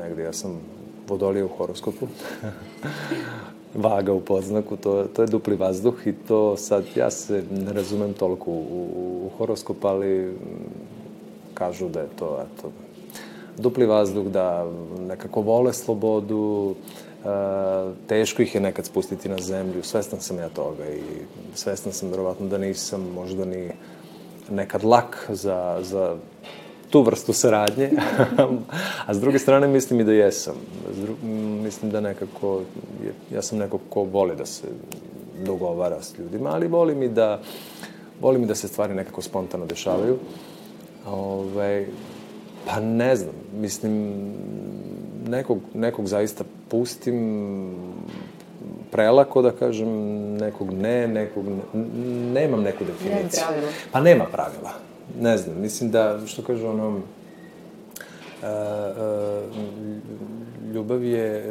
Negde, 0.00 0.22
ja 0.22 0.32
sam 0.32 0.60
vodolije 1.08 1.44
u 1.44 1.48
horoskopu. 1.48 2.06
Vaga 3.74 4.12
u 4.12 4.20
podznaku, 4.20 4.76
to, 4.76 5.04
to 5.04 5.22
je 5.22 5.28
dupli 5.28 5.56
vazduh 5.56 6.06
i 6.06 6.12
to 6.28 6.56
sad, 6.56 6.84
ja 6.96 7.10
se 7.10 7.42
ne 7.50 7.72
razumem 7.72 8.14
toliko 8.14 8.50
u, 8.50 8.54
u, 8.54 9.26
u 9.26 9.30
horoskop, 9.38 9.84
ali 9.84 10.34
kažu 11.54 11.88
da 11.88 12.00
je 12.00 12.08
to, 12.18 12.46
eto, 12.46 12.70
dupli 13.58 13.86
vazduh, 13.86 14.26
da 14.26 14.66
nekako 15.08 15.40
vole 15.40 15.72
slobodu, 15.72 16.74
e, 16.74 17.28
teško 18.08 18.42
ih 18.42 18.54
je 18.54 18.60
nekad 18.60 18.86
spustiti 18.86 19.28
na 19.28 19.38
zemlju, 19.38 19.82
svestan 19.82 20.20
sam 20.20 20.38
ja 20.38 20.48
toga 20.48 20.84
i 20.88 21.02
svestan 21.54 21.92
sam 21.92 22.10
verovatno 22.10 22.46
da 22.46 22.58
nisam 22.58 23.10
možda 23.14 23.44
ni 23.44 23.70
nekad 24.50 24.84
lak 24.84 25.28
za, 25.28 25.78
za 25.82 26.16
tu 26.90 27.02
vrstu 27.02 27.32
saradnje, 27.32 27.90
a 29.06 29.14
s 29.14 29.20
druge 29.20 29.38
strane 29.38 29.68
mislim 29.68 30.00
i 30.00 30.04
da 30.04 30.12
jesam. 30.12 30.54
Dru... 31.00 31.14
Mislim 31.62 31.90
da 31.90 32.00
nekako, 32.00 32.60
ja 33.34 33.42
sam 33.42 33.58
neko 33.58 33.78
ko 33.88 34.02
voli 34.02 34.36
da 34.36 34.46
se 34.46 34.66
dogovara 35.46 36.02
s 36.02 36.18
ljudima, 36.18 36.50
ali 36.50 36.68
volim 36.68 37.02
i 37.02 37.08
da, 37.08 37.40
volim 38.20 38.42
i 38.42 38.46
da 38.46 38.54
se 38.54 38.68
stvari 38.68 38.94
nekako 38.94 39.22
spontano 39.22 39.66
dešavaju. 39.66 40.18
Ove, 41.06 41.16
ovaj, 41.16 41.86
pa 42.66 42.80
ne 42.80 43.16
znam, 43.16 43.34
mislim, 43.60 44.14
nekog, 45.28 45.58
nekog 45.74 46.06
zaista 46.06 46.44
pustim 46.68 47.74
prelako, 48.90 49.42
da 49.42 49.50
kažem, 49.50 49.88
nekog 50.36 50.72
ne, 50.72 51.08
nekog 51.08 51.44
ne, 51.48 51.82
nemam 52.32 52.62
neku 52.62 52.84
definiciju. 52.84 53.42
Nema 53.44 53.48
pravila. 53.48 53.72
Pa 53.92 54.00
nema 54.00 54.24
pravila 54.24 54.88
ne 55.20 55.38
znam, 55.38 55.60
mislim 55.60 55.90
da, 55.90 56.20
što 56.26 56.42
kaže 56.42 56.66
ono, 56.66 56.88
uh, 56.88 57.02
uh, 58.42 58.48
ljubav 60.74 61.04
je, 61.04 61.44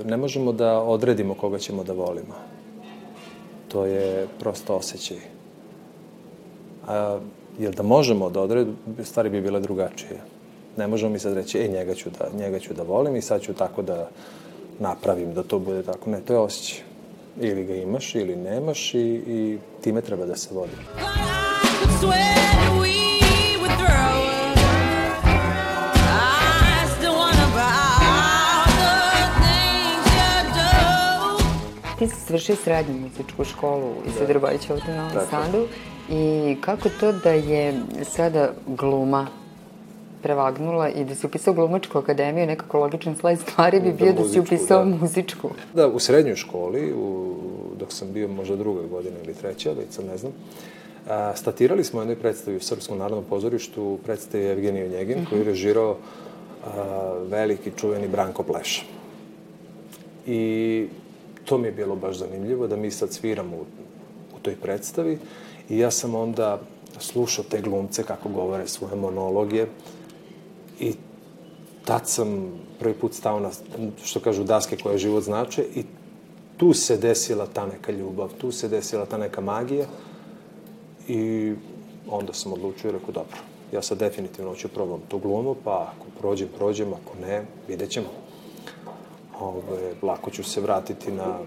uh, 0.00 0.06
ne 0.06 0.16
možemo 0.16 0.52
da 0.52 0.78
odredimo 0.78 1.34
koga 1.34 1.58
ćemo 1.58 1.84
da 1.84 1.92
volimo. 1.92 2.34
to 3.68 3.84
je 3.84 4.26
prosto 4.38 4.76
osjećaj. 4.76 5.16
A, 6.86 7.18
jer 7.58 7.74
da 7.74 7.82
možemo 7.82 8.30
da 8.30 8.40
odred, 8.40 8.68
stvari 9.02 9.30
bi 9.30 9.40
bile 9.40 9.60
drugačije. 9.60 10.20
Ne 10.76 10.86
možemo 10.86 11.12
mi 11.12 11.18
sad 11.18 11.34
reći, 11.34 11.58
e, 11.58 11.68
njega 11.68 11.94
ću 11.94 12.10
da, 12.18 12.28
njega 12.38 12.58
ću 12.58 12.74
da 12.74 12.82
volim 12.82 13.16
i 13.16 13.22
sad 13.22 13.42
ću 13.42 13.54
tako 13.54 13.82
da 13.82 14.08
napravim 14.78 15.34
da 15.34 15.42
to 15.42 15.58
bude 15.58 15.82
tako. 15.82 16.10
Ne, 16.10 16.20
to 16.20 16.32
je 16.32 16.38
osjećaj. 16.38 16.84
Ili 17.40 17.64
ga 17.64 17.74
imaš 17.74 18.14
ili 18.14 18.36
nemaš 18.36 18.94
i, 18.94 19.22
i 19.26 19.58
time 19.80 20.00
treba 20.00 20.26
da 20.26 20.36
se 20.36 20.54
vodi. 20.54 20.72
Ti 32.00 32.08
si 32.08 32.20
svršio 32.20 32.56
srednju 32.56 32.94
muzičku 32.94 33.44
školu 33.44 33.92
iz 34.06 34.14
da. 34.20 34.26
Drbajića 34.26 34.74
u 34.74 34.78
Novom 34.92 35.10
Sadu 35.30 35.66
i 36.10 36.56
kako 36.60 36.88
to 37.00 37.12
da 37.12 37.30
je 37.30 37.80
sada 38.02 38.52
gluma 38.66 39.26
prevagnula 40.22 40.88
i 40.88 41.04
da 41.04 41.14
si 41.14 41.26
upisao 41.26 41.54
glumačku 41.54 41.98
akademiju, 41.98 42.46
nekako 42.46 42.78
logičan 42.78 43.16
slaj 43.16 43.36
stvari 43.36 43.80
bi 43.80 43.90
da, 43.90 43.96
bio 43.96 44.12
da, 44.12 44.28
si 44.28 44.40
upisao 44.40 44.84
da. 44.84 44.96
muzičku. 44.96 45.50
Da, 45.74 45.88
u 45.88 45.98
srednjoj 45.98 46.36
školi, 46.36 46.92
u, 46.92 47.34
dok 47.78 47.92
sam 47.92 48.12
bio 48.12 48.28
možda 48.28 48.56
drugoj 48.56 48.86
godine 48.86 49.16
ili 49.24 49.34
treća, 49.34 49.72
već 49.72 49.90
sam 49.90 50.06
ne 50.06 50.16
znam, 50.16 50.32
a, 51.08 51.36
statirali 51.36 51.84
smo 51.84 52.00
jednoj 52.00 52.16
predstavi 52.16 52.56
u 52.56 52.60
Srpskom 52.60 52.98
narodnom 52.98 53.24
pozorištu, 53.24 53.98
predstavi 54.04 54.44
Evgeniju 54.44 54.88
Njegin, 54.88 55.18
uh 55.18 55.24
-huh. 55.24 55.28
koji 55.28 55.38
je 55.38 55.44
režirao 55.44 55.96
a, 56.64 57.14
veliki 57.28 57.70
čuveni 57.76 58.08
Branko 58.08 58.42
Pleša. 58.42 58.82
I 60.26 60.86
to 61.44 61.58
mi 61.58 61.68
je 61.68 61.72
bilo 61.72 61.96
baš 61.96 62.16
zanimljivo, 62.16 62.66
da 62.66 62.76
mi 62.76 62.90
sad 62.90 63.12
sviramo 63.12 63.56
u, 63.56 63.64
u 64.36 64.38
toj 64.42 64.56
predstavi 64.56 65.18
i 65.68 65.78
ja 65.78 65.90
sam 65.90 66.14
onda 66.14 66.60
slušao 66.98 67.44
te 67.50 67.60
glumce 67.60 68.02
kako 68.02 68.28
govore 68.28 68.68
svoje 68.68 68.96
monologije 68.96 69.66
i 70.80 70.94
tad 71.84 72.08
sam 72.08 72.52
prvi 72.78 72.94
put 72.94 73.14
stao 73.14 73.40
na, 73.40 73.50
što 74.04 74.20
kažu, 74.20 74.44
daske 74.44 74.76
koje 74.76 74.98
život 74.98 75.24
znače 75.24 75.64
i 75.74 75.84
tu 76.56 76.72
se 76.72 76.96
desila 76.96 77.46
ta 77.46 77.66
neka 77.66 77.92
ljubav, 77.92 78.30
tu 78.40 78.52
se 78.52 78.68
desila 78.68 79.06
ta 79.06 79.18
neka 79.18 79.40
magija 79.40 79.86
i 81.10 81.54
onda 82.10 82.32
sam 82.32 82.52
odlučio 82.52 82.88
i 82.88 82.92
rekao, 82.92 83.12
dobro, 83.12 83.36
ja 83.72 83.82
sad 83.82 83.98
definitivno 83.98 84.50
hoću 84.50 84.68
probam 84.68 85.00
tu 85.08 85.18
glumu, 85.18 85.56
pa 85.64 85.92
ako 85.96 86.06
prođem, 86.20 86.48
prođem, 86.58 86.88
ako 86.92 87.26
ne, 87.26 87.42
vidjet 87.68 87.90
ćemo. 87.90 88.06
Ove, 89.40 89.94
lako 90.02 90.30
ću 90.30 90.44
se 90.44 90.60
vratiti 90.60 91.12
na 91.12 91.38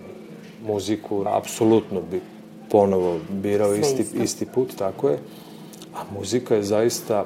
muziku, 0.67 1.23
apsolutno 1.27 2.01
bi 2.11 2.21
ponovo 2.69 3.19
birao 3.29 3.75
isti, 3.75 4.05
isti 4.23 4.45
put, 4.45 4.75
tako 4.77 5.09
je. 5.09 5.19
A 5.95 5.99
muzika 6.19 6.55
je 6.55 6.63
zaista, 6.63 7.25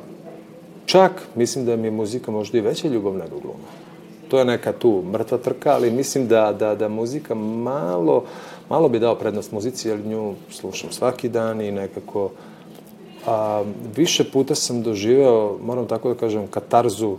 čak 0.86 1.28
mislim 1.36 1.66
da 1.66 1.76
mi 1.76 1.88
je 1.88 1.92
muzika 1.92 2.32
možda 2.32 2.58
i 2.58 2.62
veća 2.62 2.88
ljubav 2.88 3.14
nego 3.14 3.40
gluma. 3.40 3.87
To 4.28 4.40
je 4.40 4.46
neka 4.46 4.74
tu 4.74 5.04
mrtva 5.12 5.38
trka, 5.38 5.72
ali 5.72 5.92
mislim 5.92 6.28
da, 6.28 6.54
da, 6.60 6.76
da 6.76 6.88
muzika 6.88 7.36
malo, 7.36 8.24
malo 8.70 8.90
bi 8.90 9.00
dao 9.00 9.16
prednost 9.16 9.52
muzici, 9.52 9.90
jer 9.90 10.06
nju 10.06 10.34
slušam 10.50 10.92
svaki 10.92 11.30
dan 11.30 11.62
i 11.62 11.72
nekako 11.72 12.32
a, 13.28 13.64
više 13.96 14.24
puta 14.32 14.56
sam 14.56 14.84
doživeo, 14.84 15.58
moram 15.64 15.88
tako 15.88 16.10
da 16.10 16.16
kažem, 16.16 16.48
katarzu 16.48 17.18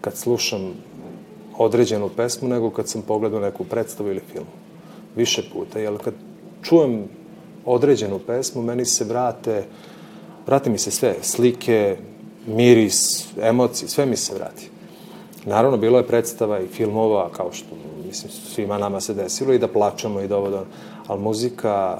kad 0.00 0.16
slušam 0.16 0.74
određenu 1.58 2.08
pesmu 2.08 2.48
nego 2.48 2.70
kad 2.70 2.88
sam 2.88 3.02
pogledao 3.02 3.40
neku 3.40 3.64
predstavu 3.64 4.10
ili 4.10 4.20
film. 4.32 4.46
Više 5.16 5.42
puta, 5.52 5.78
jer 5.78 5.98
kad 6.04 6.14
čujem 6.62 7.04
određenu 7.64 8.18
pesmu, 8.18 8.62
meni 8.62 8.84
se 8.84 9.04
vrate, 9.04 9.64
vrati 10.46 10.70
mi 10.70 10.78
se 10.78 10.90
sve, 10.90 11.14
slike, 11.22 11.96
miris, 12.46 13.26
emocije, 13.42 13.88
sve 13.88 14.06
mi 14.06 14.16
se 14.16 14.34
vrati. 14.34 14.70
Naravno, 15.44 15.76
bilo 15.76 15.98
je 15.98 16.06
predstava 16.06 16.60
i 16.60 16.66
filmova, 16.66 17.30
kao 17.32 17.52
što, 17.52 17.66
mislim, 18.06 18.32
svima 18.32 18.78
nama 18.78 19.00
se 19.00 19.14
desilo, 19.14 19.52
i 19.52 19.58
da 19.58 19.68
plačemo 19.68 20.20
i 20.20 20.28
da 20.28 20.36
ovo 20.36 20.50
da... 20.50 20.64
Ali 21.06 21.20
muzika, 21.20 21.98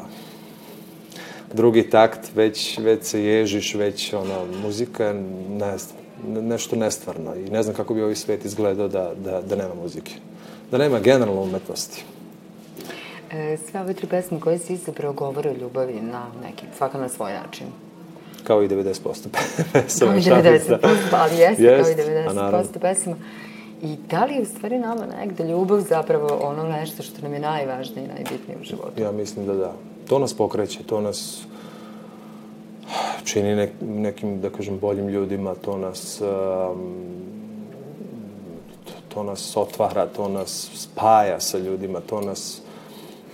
drugi 1.53 1.91
takt, 1.91 2.31
već, 2.35 2.79
već 2.79 3.05
se 3.05 3.25
ježiš, 3.25 3.75
već, 3.75 4.13
ono, 4.13 4.47
muzika 4.63 5.05
je, 5.05 5.15
ne 5.49 5.77
nešto 6.25 6.77
nestvarno. 6.77 7.35
I 7.35 7.51
ne 7.51 7.63
znam 7.63 7.75
kako 7.77 7.95
bi 7.95 8.03
ovaj 8.03 8.15
svet 8.15 8.45
izgledao 8.45 8.89
da, 8.89 9.13
da, 9.25 9.41
da 9.41 9.57
nema 9.57 9.75
muzike. 9.75 10.13
Da 10.71 10.79
nema 10.79 11.01
generalno 11.01 11.43
umetnosti. 11.43 12.05
E, 13.31 13.57
sve 13.71 13.81
ove 13.81 13.95
tri 13.95 14.07
pesme 14.07 14.41
koje 14.41 14.59
si 14.59 14.73
izabrao 14.73 15.13
govore 15.13 15.51
o 15.51 15.57
ljubavi 15.61 16.01
na 16.01 16.27
neki, 16.43 16.65
svaka 16.79 16.99
na 16.99 17.09
svoj 17.09 17.33
način. 17.33 17.67
Kao 18.45 18.63
i 18.63 18.69
90% 18.69 19.29
pesama. 19.73 20.13
Kao 20.13 20.19
i 20.19 20.23
90%, 20.23 20.79
ali 21.13 21.37
jeste, 21.37 21.63
jest, 21.63 21.95
kao 21.97 22.05
i 22.05 22.17
90% 22.31 22.79
pesama. 22.81 23.17
I 23.83 23.97
da 24.11 24.25
li 24.25 24.35
je 24.35 24.43
u 24.43 24.45
stvari 24.45 24.79
nama 24.79 25.07
negde 25.07 25.45
ljubav 25.45 25.81
zapravo 25.81 26.39
ono 26.43 26.63
nešto 26.63 27.03
što 27.03 27.23
nam 27.23 27.35
je 27.35 27.41
najvažnije 27.41 28.05
i 28.05 28.09
najbitnije 28.09 28.59
u 28.61 28.65
životu? 28.65 29.03
Ja 29.03 29.13
mislim 29.13 29.47
da 29.47 29.55
da. 29.55 29.73
To 30.09 30.19
nas 30.19 30.35
pokreće, 30.35 30.83
to 30.83 31.01
nas 31.01 31.43
čini 33.25 33.57
nek, 33.57 33.71
nekim, 33.81 34.41
da 34.41 34.51
kažem, 34.51 34.79
boljim 34.79 35.09
ljudima, 35.09 35.55
to 35.55 35.79
nas 35.79 36.21
um, 36.21 37.23
to, 39.15 39.23
nas 39.23 39.57
otvara, 39.57 40.07
to 40.07 40.29
nas 40.29 40.71
spaja 40.75 41.41
sa 41.41 41.59
ljudima, 41.59 42.01
to 42.01 42.21
nas 42.21 42.61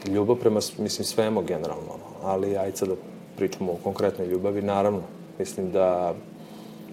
ljubav 0.08 0.36
prema, 0.36 0.60
mislim, 0.78 1.04
svemu 1.04 1.42
generalno, 1.42 1.98
ali 2.22 2.56
sad 2.74 2.88
da 2.88 2.94
pričamo 3.38 3.72
o 3.72 3.82
konkretnoj 3.84 4.26
ljubavi, 4.26 4.62
naravno, 4.62 5.02
mislim 5.38 5.70
da 5.70 6.14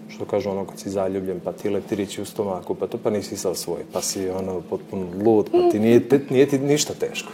što 0.08 0.24
kažu 0.24 0.50
ono 0.50 0.64
kad 0.64 0.78
si 0.78 0.90
zaljubljen, 0.90 1.40
pa 1.44 1.52
ti 1.52 1.70
leptirići 1.70 2.22
u 2.22 2.24
stomaku, 2.24 2.74
pa 2.74 2.86
to 2.86 2.98
pa 2.98 3.10
nisi 3.10 3.36
sad 3.36 3.56
svoj, 3.56 3.80
pa 3.92 4.00
si 4.00 4.28
ono 4.28 4.60
potpuno 4.70 5.06
lud, 5.24 5.48
pa 5.52 5.70
ti 5.70 5.78
nije, 5.78 6.08
te, 6.08 6.20
nije 6.30 6.46
ti 6.46 6.58
ništa 6.58 6.94
teško. 6.94 7.32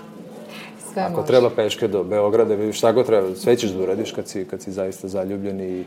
Sve 0.92 1.03
Ako 1.03 1.16
može. 1.16 1.27
treba 1.27 1.51
peške 1.51 1.88
do 1.88 2.05
Beograda, 2.05 2.72
šta 2.72 2.92
god 2.92 3.07
treba, 3.07 3.35
sve 3.37 3.57
ćeš 3.57 3.70
da 3.70 3.83
uradiš 3.83 4.12
kad 4.12 4.29
si, 4.29 4.44
kad 4.44 4.62
si 4.62 4.72
zaista 4.72 5.09
zaljubljen 5.09 5.61
i, 5.61 5.85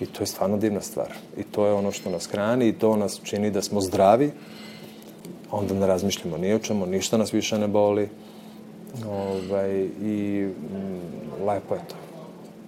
i 0.00 0.06
to 0.06 0.22
je 0.22 0.26
stvarno 0.26 0.56
divna 0.56 0.80
stvar. 0.80 1.12
I 1.36 1.42
to 1.42 1.66
je 1.66 1.72
ono 1.72 1.92
što 1.92 2.10
nas 2.10 2.26
hrani 2.26 2.68
i 2.68 2.72
to 2.72 2.96
nas 2.96 3.20
čini 3.22 3.50
da 3.50 3.62
smo 3.62 3.80
zdravi, 3.80 4.30
onda 5.50 5.74
ne 5.74 5.86
razmišljamo 5.86 6.38
ni 6.38 6.54
o 6.54 6.58
čemu, 6.58 6.86
ništa 6.86 7.16
nas 7.16 7.34
više 7.34 7.58
ne 7.58 7.68
boli. 7.68 8.08
Ovaj, 9.08 9.88
I 10.02 10.48
m, 10.74 11.00
lepo 11.46 11.74
je 11.74 11.80
to. 11.88 12.07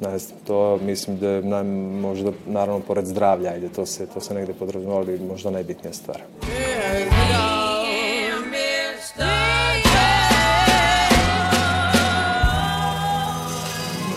Ne 0.01 0.19
znam, 0.19 0.39
to 0.47 0.79
mislim 0.83 1.19
da 1.19 1.29
je 1.29 1.43
naj, 1.43 1.65
možda, 2.01 2.33
naravno, 2.47 2.81
pored 2.81 3.07
zdravlja, 3.07 3.51
ajde, 3.51 3.69
to 3.69 3.87
se, 3.87 4.07
to 4.07 4.21
se 4.21 4.35
negde 4.35 4.53
podrazumeva, 4.53 4.99
ali 4.99 5.19
možda 5.19 5.51
najbitnija 5.51 5.93
stvar. 5.93 6.23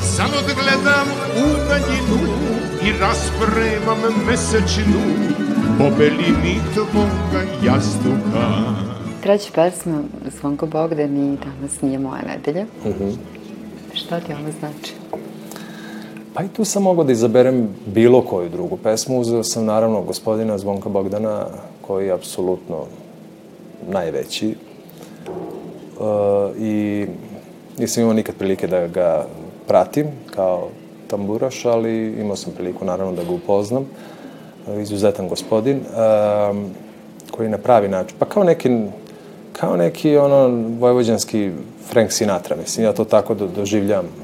Samo 0.02 0.36
da 0.48 0.54
gledam 0.54 1.08
u 1.38 1.68
daljinu 1.68 2.34
i 2.84 3.00
raspremam 3.00 4.26
mesečinu 4.28 5.02
po 5.78 5.98
belini 5.98 6.60
tvoga 6.74 7.44
jastuka. 7.66 8.74
Treća 9.24 9.50
pesma, 9.56 10.04
Zvonko 10.40 10.66
Bogdan 10.66 11.34
i 11.34 11.38
danas 11.38 11.82
nije 11.82 12.00
moja 12.00 12.22
nedelja. 12.22 12.66
Uh 12.86 12.96
mhm. 12.96 13.04
-huh. 13.04 13.16
Šta 13.94 14.20
ti 14.20 14.34
ona 14.34 14.52
znači? 14.60 15.03
Pa 16.34 16.44
i 16.44 16.48
tu 16.48 16.66
sam 16.66 16.84
mogao 16.84 17.04
da 17.04 17.12
izaberem 17.12 17.70
bilo 17.86 18.22
koju 18.22 18.50
drugu 18.50 18.78
pesmu. 18.78 19.20
Uzeo 19.20 19.44
sam 19.44 19.66
naravno 19.66 20.02
gospodina 20.02 20.58
Zvonka 20.58 20.90
Bogdana, 20.90 21.46
koji 21.82 22.06
je 22.06 22.12
apsolutno 22.12 22.86
najveći. 23.88 24.56
Uh, 26.00 26.06
I 26.60 27.06
nisam 27.78 28.04
imao 28.04 28.14
nikad 28.14 28.36
prilike 28.36 28.68
da 28.68 28.88
ga 28.88 29.26
pratim 29.68 30.08
kao 30.36 30.68
tamburaš, 31.08 31.66
ali 31.66 32.16
imao 32.20 32.36
sam 32.36 32.54
priliku 32.54 32.86
naravno 32.86 33.14
da 33.14 33.24
ga 33.24 33.32
upoznam. 33.32 33.86
Uh, 34.68 34.82
izuzetan 34.82 35.30
gospodin, 35.30 35.78
uh, 35.78 36.58
koji 37.32 37.50
na 37.50 37.58
pravi 37.58 37.88
način, 37.88 38.16
pa 38.20 38.26
kao 38.26 38.44
neki 38.44 38.70
kao 39.54 39.78
neki 39.78 40.18
ono 40.18 40.64
vojvođanski 40.80 41.52
Frank 41.90 42.12
Sinatra, 42.12 42.56
mislim, 42.56 42.86
ja 42.86 42.94
to 42.94 43.06
tako 43.06 43.34
do, 43.34 43.48
doživljam. 43.48 44.23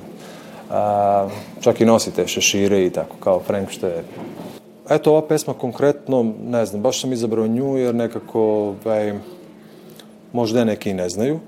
A, 0.70 1.28
čak 1.62 1.82
i 1.82 1.86
nosi 1.86 2.12
te 2.12 2.28
šešire 2.28 2.86
i 2.86 2.90
tako, 2.90 3.16
kao 3.20 3.40
Frank 3.40 3.70
što 3.70 3.88
je... 3.88 4.04
Eto, 4.90 5.12
ova 5.12 5.28
pesma 5.28 5.54
konkretno, 5.54 6.34
ne 6.44 6.66
znam, 6.66 6.82
baš 6.82 7.02
sam 7.02 7.14
izabrao 7.14 7.48
nju 7.48 7.78
jer 7.78 7.96
nekako, 7.96 8.42
ovaj, 8.42 9.14
možda 10.34 10.64
neki 10.64 10.94
ne 10.94 11.10
znaju, 11.10 11.40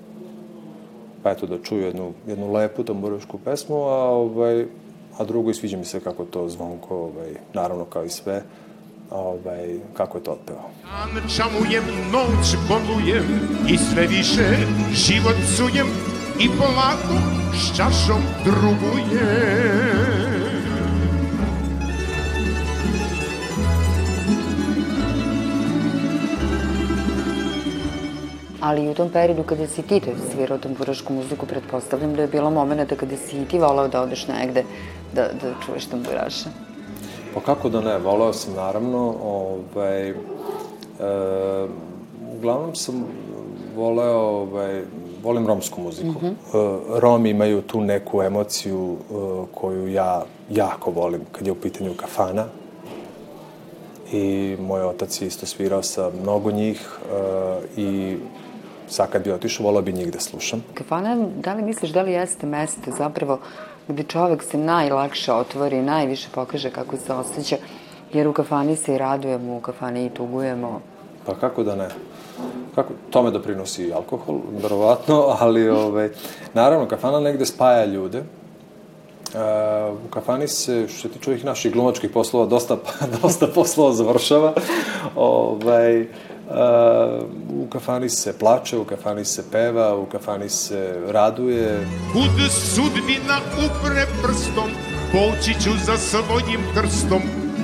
pa 1.24 1.32
eto 1.32 1.46
da 1.46 1.58
čuju 1.64 1.86
jednu, 1.86 2.12
jednu 2.28 2.54
lepu 2.54 2.84
tamburašku 2.84 3.38
pesmu, 3.38 3.76
a, 3.76 4.10
ovaj, 4.10 4.66
a 5.18 5.24
drugo 5.24 5.52
i 5.52 5.54
sviđa 5.54 5.78
mi 5.78 5.86
se 5.86 6.00
kako 6.00 6.26
to 6.26 6.50
zvonko, 6.50 6.96
ovaj, 6.96 7.32
naravno 7.54 7.86
kao 7.86 8.06
i 8.06 8.10
sve, 8.10 8.44
ovaj, 9.12 9.80
kako 9.94 10.18
je 10.18 10.24
to 10.24 10.32
otpevao. 10.32 10.70
Dan 10.84 11.30
čamujem, 11.36 11.84
noć 12.12 12.56
bolujem 12.68 13.26
i 13.70 13.78
sve 13.78 14.08
više 14.08 14.46
život 14.94 15.36
sujem 15.58 16.11
i 16.44 16.50
polako 16.58 17.16
s 17.54 17.78
čašom 17.78 18.22
drugujem 18.44 20.02
Ali 28.62 28.90
u 28.90 28.94
tom 28.94 29.10
periodu 29.10 29.44
kada 29.44 29.68
si 29.68 29.82
ti 29.82 30.00
to 30.00 30.12
svirao 30.32 30.58
tamburašku 30.58 31.14
muziku, 31.14 31.46
pretpostavljam 31.46 32.16
da 32.16 32.22
je 32.22 32.28
bilo 32.28 32.50
momenta 32.50 32.96
kada 32.96 33.18
si 33.18 33.42
i 33.42 33.46
ti 33.46 33.60
volao 33.60 33.88
da 33.88 34.02
odeš 34.02 34.28
negde 34.28 34.64
da, 35.14 35.22
da 35.22 35.54
čuješ 35.66 35.86
tamburaša. 35.86 36.50
Pa 37.34 37.40
kako 37.42 37.70
da 37.70 37.82
ne, 37.82 37.98
volao 37.98 38.34
sam 38.34 38.54
naravno, 38.54 39.16
ovaj, 39.24 40.10
e, 40.10 40.16
uglavnom 42.38 42.76
sam 42.76 43.06
voleo, 43.76 44.20
ovaj, 44.20 44.84
volim 45.24 45.48
romsku 45.48 45.82
muziku. 45.82 46.08
Mm 46.08 46.36
-hmm. 46.54 47.00
Romi 47.00 47.30
imaju 47.30 47.62
tu 47.62 47.82
neku 47.82 48.22
emociju 48.22 48.98
e, 48.98 49.14
koju 49.54 49.88
ja 49.88 50.24
jako 50.50 50.92
volim 50.92 51.22
kad 51.32 51.48
je 51.48 51.52
u 51.52 51.56
pitanju 51.56 51.94
kafana. 51.94 52.46
I 54.12 54.58
moj 54.60 54.82
otac 54.82 55.22
je 55.22 55.28
isto 55.28 55.46
svirao 55.46 55.84
sa 55.84 56.12
mnogo 56.22 56.52
njih 56.52 56.90
e, 57.02 57.82
i 57.82 58.18
sad 58.88 59.10
kad 59.10 59.24
bi 59.24 59.32
otišao, 59.32 59.66
volao 59.66 59.82
bi 59.82 59.94
njih 59.94 60.12
da 60.12 60.20
slušam. 60.20 60.64
Kafana, 60.74 61.28
da 61.44 61.54
li 61.54 61.62
misliš 61.64 61.92
da 61.92 62.02
li 62.02 62.12
jeste 62.12 62.46
mesto 62.46 62.92
zapravo 62.98 63.40
gde 63.88 64.04
čovek 64.04 64.44
se 64.44 64.58
najlakše 64.58 65.34
otvori, 65.34 65.82
najviše 65.82 66.28
pokaže 66.36 66.70
kako 66.70 66.98
se 66.98 67.14
osjeća, 67.14 67.58
jer 68.14 68.28
u 68.28 68.34
kafani 68.34 68.76
se 68.76 68.96
i 68.96 68.98
radujemo, 68.98 69.58
u 69.58 69.60
kafani 69.60 70.06
i 70.06 70.10
tugujemo. 70.10 70.82
Pa 71.26 71.36
kako 71.36 71.64
da 71.64 71.76
ne? 71.76 71.90
Kako, 72.76 72.94
tome 73.10 73.32
doprinosi 73.32 73.94
alkohol, 73.94 74.40
verovatno, 74.62 75.26
ali 75.40 75.70
ovaj, 75.70 76.10
naravno, 76.54 76.88
kafana 76.88 77.20
negde 77.20 77.46
spaja 77.46 77.86
ljude. 77.86 78.24
Uh, 79.32 79.98
u 80.06 80.10
kafani 80.10 80.48
se, 80.48 80.88
što 80.88 81.02
se 81.02 81.10
tiče 81.10 81.30
ovih 81.30 81.46
naših 81.46 81.74
glumačkih 81.74 82.10
poslova, 82.10 82.46
dosta, 82.46 82.78
dosta 83.22 83.48
poslova 83.48 83.94
završava. 83.94 84.54
ovaj, 85.16 86.08
Uh, 86.52 86.58
u 87.64 87.68
kafani 87.70 88.10
se 88.10 88.40
plače, 88.40 88.78
u 88.78 88.84
kafani 88.84 89.26
se 89.26 89.44
peva, 89.52 89.96
u 89.96 90.06
kafani 90.06 90.50
se 90.50 91.00
raduje. 91.08 91.88
Kud 92.14 92.52
sudbina 92.52 93.38
upre 93.58 94.06
prstom, 94.24 94.70
poći 95.12 95.54
ću 95.64 95.70
za 95.86 95.98
svojim 95.98 96.62
krstom, 96.76 97.22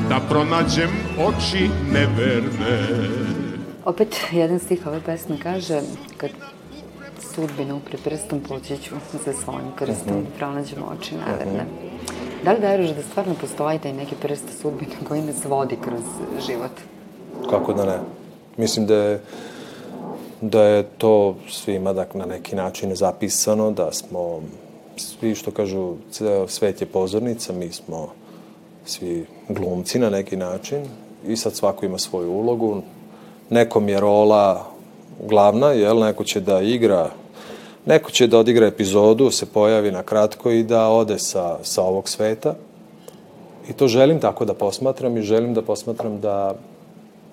da 0.09 0.19
pronađem 0.29 0.89
oči 1.17 1.69
neverne. 1.93 3.26
Opet 3.87 4.15
jedan 4.31 4.59
stih 4.59 4.87
ove 4.87 4.99
pesme 5.05 5.37
kaže, 5.43 5.81
kad 6.17 6.29
sudbina 7.35 7.75
upre 7.75 7.97
prstom, 8.03 8.39
poći 8.39 8.77
ću 8.77 8.95
za 9.25 9.33
svojim 9.43 9.71
krstom, 9.75 10.13
mm 10.13 10.19
-hmm. 10.19 10.23
da 10.23 10.37
pronađem 10.37 10.83
oči 10.91 11.15
neverne. 11.15 11.63
Mm 11.63 11.67
-hmm. 11.67 12.45
Da 12.45 12.51
li 12.51 12.59
veruješ 12.59 12.91
da 12.91 13.03
stvarno 13.03 13.35
postoji 13.41 13.79
taj 13.79 13.93
neki 13.93 14.15
prst 14.21 14.43
sudbine 14.61 14.95
koji 15.07 15.21
nas 15.21 15.45
vodi 15.45 15.77
kroz 15.83 16.01
život? 16.47 16.71
Kako 17.49 17.73
da 17.73 17.85
ne? 17.85 17.99
Mislim 18.57 18.85
da 18.85 18.95
je, 18.95 19.21
da 20.41 20.63
je 20.63 20.83
to 20.83 21.35
svima 21.49 21.93
da, 21.93 22.05
na 22.13 22.25
neki 22.25 22.55
način 22.55 22.95
zapisano, 22.95 23.71
da 23.71 23.91
smo 23.91 24.41
svi 24.97 25.35
što 25.35 25.51
kažu, 25.51 25.95
ceo 26.11 26.47
svet 26.47 26.81
je 26.81 26.87
pozornica, 26.87 27.53
mi 27.53 27.71
smo 27.71 28.09
svi 28.85 29.25
glumci 29.49 29.99
na 29.99 30.09
neki 30.09 30.35
način 30.35 30.85
i 31.27 31.35
sad 31.35 31.55
svako 31.55 31.85
ima 31.85 31.97
svoju 31.97 32.31
ulogu. 32.31 32.81
Nekom 33.49 33.89
je 33.89 33.99
rola 33.99 34.65
glavna, 35.27 35.71
jel, 35.71 35.99
neko 35.99 36.23
će 36.23 36.39
da 36.39 36.61
igra 36.61 37.09
Neko 37.87 38.11
će 38.11 38.27
da 38.27 38.39
odigra 38.39 38.67
epizodu, 38.67 39.31
se 39.31 39.45
pojavi 39.45 39.91
na 39.91 40.03
kratko 40.03 40.51
i 40.51 40.63
da 40.63 40.89
ode 40.89 41.19
sa, 41.19 41.57
sa 41.63 41.83
ovog 41.83 42.09
sveta. 42.09 42.55
I 43.69 43.73
to 43.73 43.87
želim 43.87 44.19
tako 44.19 44.45
da 44.45 44.53
posmatram 44.53 45.17
i 45.17 45.21
želim 45.21 45.53
da 45.53 45.61
posmatram 45.61 46.19
da, 46.19 46.55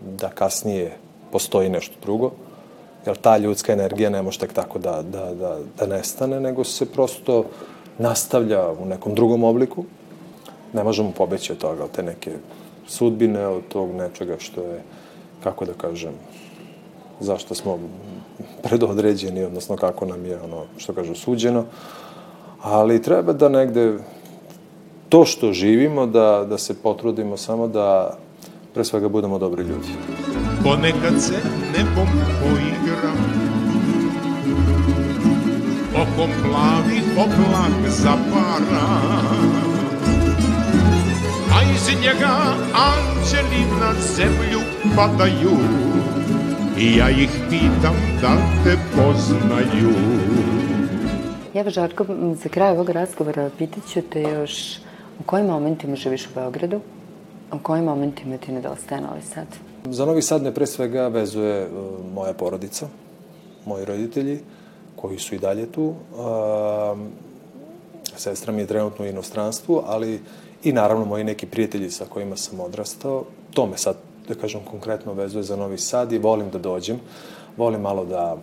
da 0.00 0.28
kasnije 0.28 0.92
postoji 1.32 1.68
nešto 1.68 1.94
drugo, 2.02 2.30
jer 3.06 3.16
ta 3.16 3.36
ljudska 3.36 3.72
energija 3.72 4.10
ne 4.10 4.22
može 4.22 4.38
tek 4.38 4.52
tako 4.52 4.78
da, 4.78 5.02
da, 5.02 5.34
da, 5.34 5.58
da 5.78 5.86
nestane, 5.86 6.40
nego 6.40 6.64
se 6.64 6.86
prosto 6.86 7.44
nastavlja 7.98 8.70
u 8.70 8.86
nekom 8.86 9.14
drugom 9.14 9.44
obliku. 9.44 9.84
Ne 10.72 10.84
možemo 10.84 11.12
pobeći 11.16 11.52
od 11.52 11.58
toga, 11.58 11.84
od 11.84 11.90
te 11.90 12.02
neke 12.02 12.30
sudbine, 12.86 13.46
od 13.46 13.62
tog 13.68 13.90
nečega 13.94 14.36
što 14.38 14.62
je, 14.62 14.82
kako 15.44 15.64
da 15.64 15.72
kažem, 15.72 16.12
zašto 17.20 17.54
smo 17.54 17.78
predodređeni, 18.62 19.44
odnosno 19.44 19.76
kako 19.76 20.06
nam 20.06 20.24
je, 20.26 20.40
ono, 20.40 20.64
što 20.76 20.92
kažu, 20.92 21.14
suđeno. 21.14 21.64
Ali 22.62 23.02
treba 23.02 23.32
da 23.32 23.48
negde 23.48 23.98
to 25.08 25.24
što 25.24 25.52
živimo, 25.52 26.06
da, 26.06 26.46
da 26.48 26.58
se 26.58 26.74
potrudimo 26.82 27.36
samo 27.36 27.68
da 27.68 28.16
pre 28.74 28.84
svega 28.84 29.08
budemo 29.08 29.38
dobri 29.38 29.62
ljudi. 29.62 29.88
Ponekad 30.64 31.22
se 31.22 31.36
nebom 31.76 32.08
poigram 32.40 33.44
Okom 35.94 36.30
plavi 36.42 37.00
oblak 37.16 37.90
zapara 37.90 39.53
Iz 41.84 42.00
njega 42.00 42.36
anđeli 42.74 43.80
na 43.80 43.92
zemlju 44.16 44.60
padaju 44.96 45.50
I 46.78 46.96
ja 46.96 47.10
ih 47.10 47.30
pitam 47.50 47.94
da 48.20 48.36
te 48.64 48.76
poznaju 48.96 49.90
Ja, 51.54 51.70
Žarko, 51.70 52.06
za 52.42 52.48
kraj 52.48 52.70
ovog 52.70 52.90
razgovora 52.90 53.50
pitat 53.58 53.84
ću 53.92 54.00
te 54.12 54.22
još 54.22 54.76
u 55.20 55.22
kojim 55.26 55.46
momentima 55.46 55.96
živiš 55.96 56.26
u 56.26 56.30
Beogradu, 56.34 56.80
u 57.52 57.58
kojim 57.62 57.84
momentima 57.84 58.36
ti 58.36 58.52
nedostaje 58.52 59.00
Novi 59.00 59.22
Sad? 59.34 59.46
Za 59.84 60.06
Novi 60.06 60.22
Sad 60.22 60.42
me 60.42 60.54
pre 60.54 60.66
svega 60.66 61.08
vezuje 61.08 61.62
e, 61.62 61.68
moja 62.14 62.32
porodica, 62.32 62.88
moji 63.66 63.84
roditelji, 63.84 64.40
koji 64.96 65.18
su 65.18 65.34
i 65.34 65.38
dalje 65.38 65.72
tu. 65.72 65.94
Sestra 68.16 68.52
mi 68.52 68.62
je 68.62 68.66
trenutno 68.66 69.04
u 69.04 69.08
inostranstvu, 69.08 69.82
ali 69.86 70.20
i 70.64 70.72
naravno 70.72 71.04
moji 71.04 71.24
neki 71.24 71.46
prijatelji 71.46 71.90
sa 71.90 72.04
kojima 72.04 72.36
sam 72.36 72.60
odrastao. 72.60 73.24
To 73.54 73.66
me 73.66 73.76
sad, 73.76 73.96
da 74.28 74.34
kažem, 74.34 74.60
konkretno 74.70 75.12
vezuje 75.12 75.42
za 75.42 75.56
Novi 75.56 75.78
Sad 75.78 76.12
i 76.12 76.18
volim 76.18 76.50
da 76.50 76.58
dođem. 76.58 77.00
Volim 77.56 77.80
malo 77.80 78.04
da, 78.04 78.36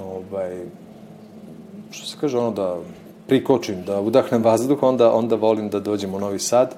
ovaj, 0.00 0.64
što 1.90 2.06
se 2.06 2.16
kaže, 2.20 2.38
ono 2.38 2.50
da 2.50 2.76
prikočim, 3.26 3.82
da 3.86 4.00
udahnem 4.00 4.44
vazduh, 4.44 4.82
onda, 4.82 5.12
onda 5.12 5.36
volim 5.36 5.68
da 5.68 5.80
dođem 5.80 6.14
u 6.14 6.20
Novi 6.20 6.38
Sad. 6.38 6.74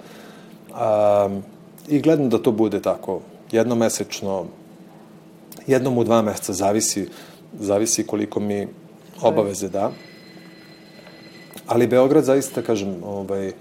Um, 0.70 1.42
I 1.88 2.00
gledam 2.00 2.28
da 2.28 2.38
to 2.38 2.52
bude 2.52 2.82
tako 2.82 3.20
jednomesečno, 3.52 4.44
jednom 5.66 5.98
u 5.98 6.04
dva 6.04 6.22
meseca, 6.22 6.52
zavisi, 6.52 7.08
zavisi 7.60 8.06
koliko 8.06 8.40
mi 8.40 8.68
obaveze 9.22 9.68
da. 9.68 9.90
Ali 11.66 11.86
Beograd 11.86 12.24
zaista, 12.24 12.62
kažem, 12.62 12.96
ovaj, 13.04 13.52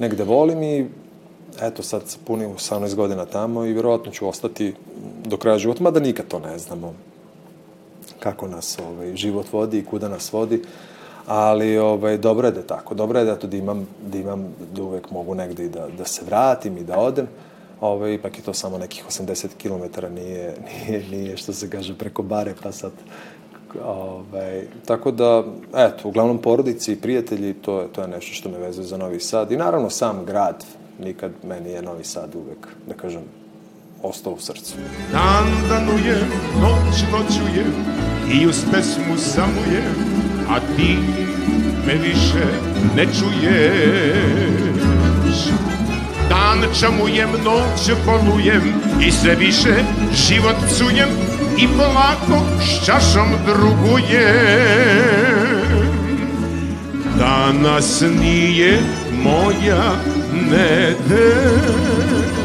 negde 0.00 0.24
volim 0.24 0.62
i 0.62 0.86
eto 1.62 1.82
sad 1.82 2.02
punim 2.26 2.50
18 2.50 2.94
godina 2.94 3.24
tamo 3.24 3.64
i 3.64 3.72
verovatno 3.72 4.12
ću 4.12 4.28
ostati 4.28 4.74
do 5.26 5.36
kraja 5.36 5.58
života, 5.58 5.82
mada 5.82 6.00
nikad 6.00 6.28
to 6.28 6.38
ne 6.38 6.58
znamo 6.58 6.94
kako 8.18 8.48
nas 8.48 8.78
ovaj, 8.78 9.16
život 9.16 9.52
vodi 9.52 9.78
i 9.78 9.84
kuda 9.84 10.08
nas 10.08 10.32
vodi, 10.32 10.62
ali 11.26 11.78
ovaj, 11.78 12.18
dobro 12.18 12.48
je 12.48 12.52
da 12.52 12.60
je 12.60 12.66
tako, 12.66 12.94
dobro 12.94 13.18
je 13.18 13.24
da, 13.24 13.36
to 13.36 13.46
da 13.46 13.56
imam, 13.56 13.88
da 14.12 14.18
imam, 14.18 14.54
da 14.74 14.82
uvek 14.82 15.10
mogu 15.10 15.34
negde 15.34 15.64
i 15.64 15.68
da, 15.68 15.88
da 15.98 16.04
se 16.04 16.24
vratim 16.24 16.78
i 16.78 16.84
da 16.84 16.98
odem, 16.98 17.28
Ove, 17.80 18.14
ipak 18.14 18.38
je 18.38 18.44
to 18.44 18.54
samo 18.54 18.78
nekih 18.78 19.04
80 19.08 19.48
km, 19.62 20.06
nije, 20.14 20.54
nije, 20.66 21.04
nije 21.10 21.36
što 21.36 21.52
se 21.52 21.70
kaže 21.70 21.94
preko 21.98 22.22
bare, 22.22 22.54
pa 22.62 22.72
sad 22.72 22.92
Ove, 23.84 24.66
tako 24.86 25.10
da, 25.10 25.44
eto, 25.74 26.08
uglavnom 26.08 26.38
porodici 26.38 26.92
i 26.92 26.96
prijatelji, 26.96 27.54
to 27.54 27.80
je, 27.80 27.88
to 27.88 28.02
je 28.02 28.08
nešto 28.08 28.34
što 28.34 28.48
me 28.48 28.58
vezuje 28.58 28.86
za 28.86 28.96
Novi 28.96 29.20
Sad. 29.20 29.52
I 29.52 29.56
naravno 29.56 29.90
sam 29.90 30.24
grad, 30.24 30.64
nikad 30.98 31.30
meni 31.44 31.70
je 31.70 31.82
Novi 31.82 32.04
Sad 32.04 32.34
uvek, 32.34 32.66
da 32.88 32.94
kažem, 32.94 33.22
ostao 34.02 34.32
u 34.32 34.38
srcu. 34.38 34.74
Dan 35.12 35.46
danujem, 35.68 36.28
noć 36.60 37.02
noćujem 37.12 37.72
i 38.34 38.46
uz 38.46 38.64
pesmu 38.72 39.16
samujem, 39.16 39.94
a 40.48 40.60
ti 40.76 40.96
me 41.86 41.94
više 41.94 42.46
ne 42.96 43.04
čuješ. 43.04 44.70
Dan 46.28 46.64
čamujem, 46.80 47.30
noć 47.30 47.90
polujem 48.06 48.62
i 49.06 49.12
sve 49.12 49.34
više 49.34 49.74
život 50.14 50.56
psujem 50.66 51.08
i 51.62 51.68
polako 51.78 52.42
s 52.60 52.86
čašom 52.86 53.28
drugujem. 53.46 54.80
Danas 57.18 58.02
nije 58.20 58.78
moja 59.22 59.92
nedelja 60.50 62.39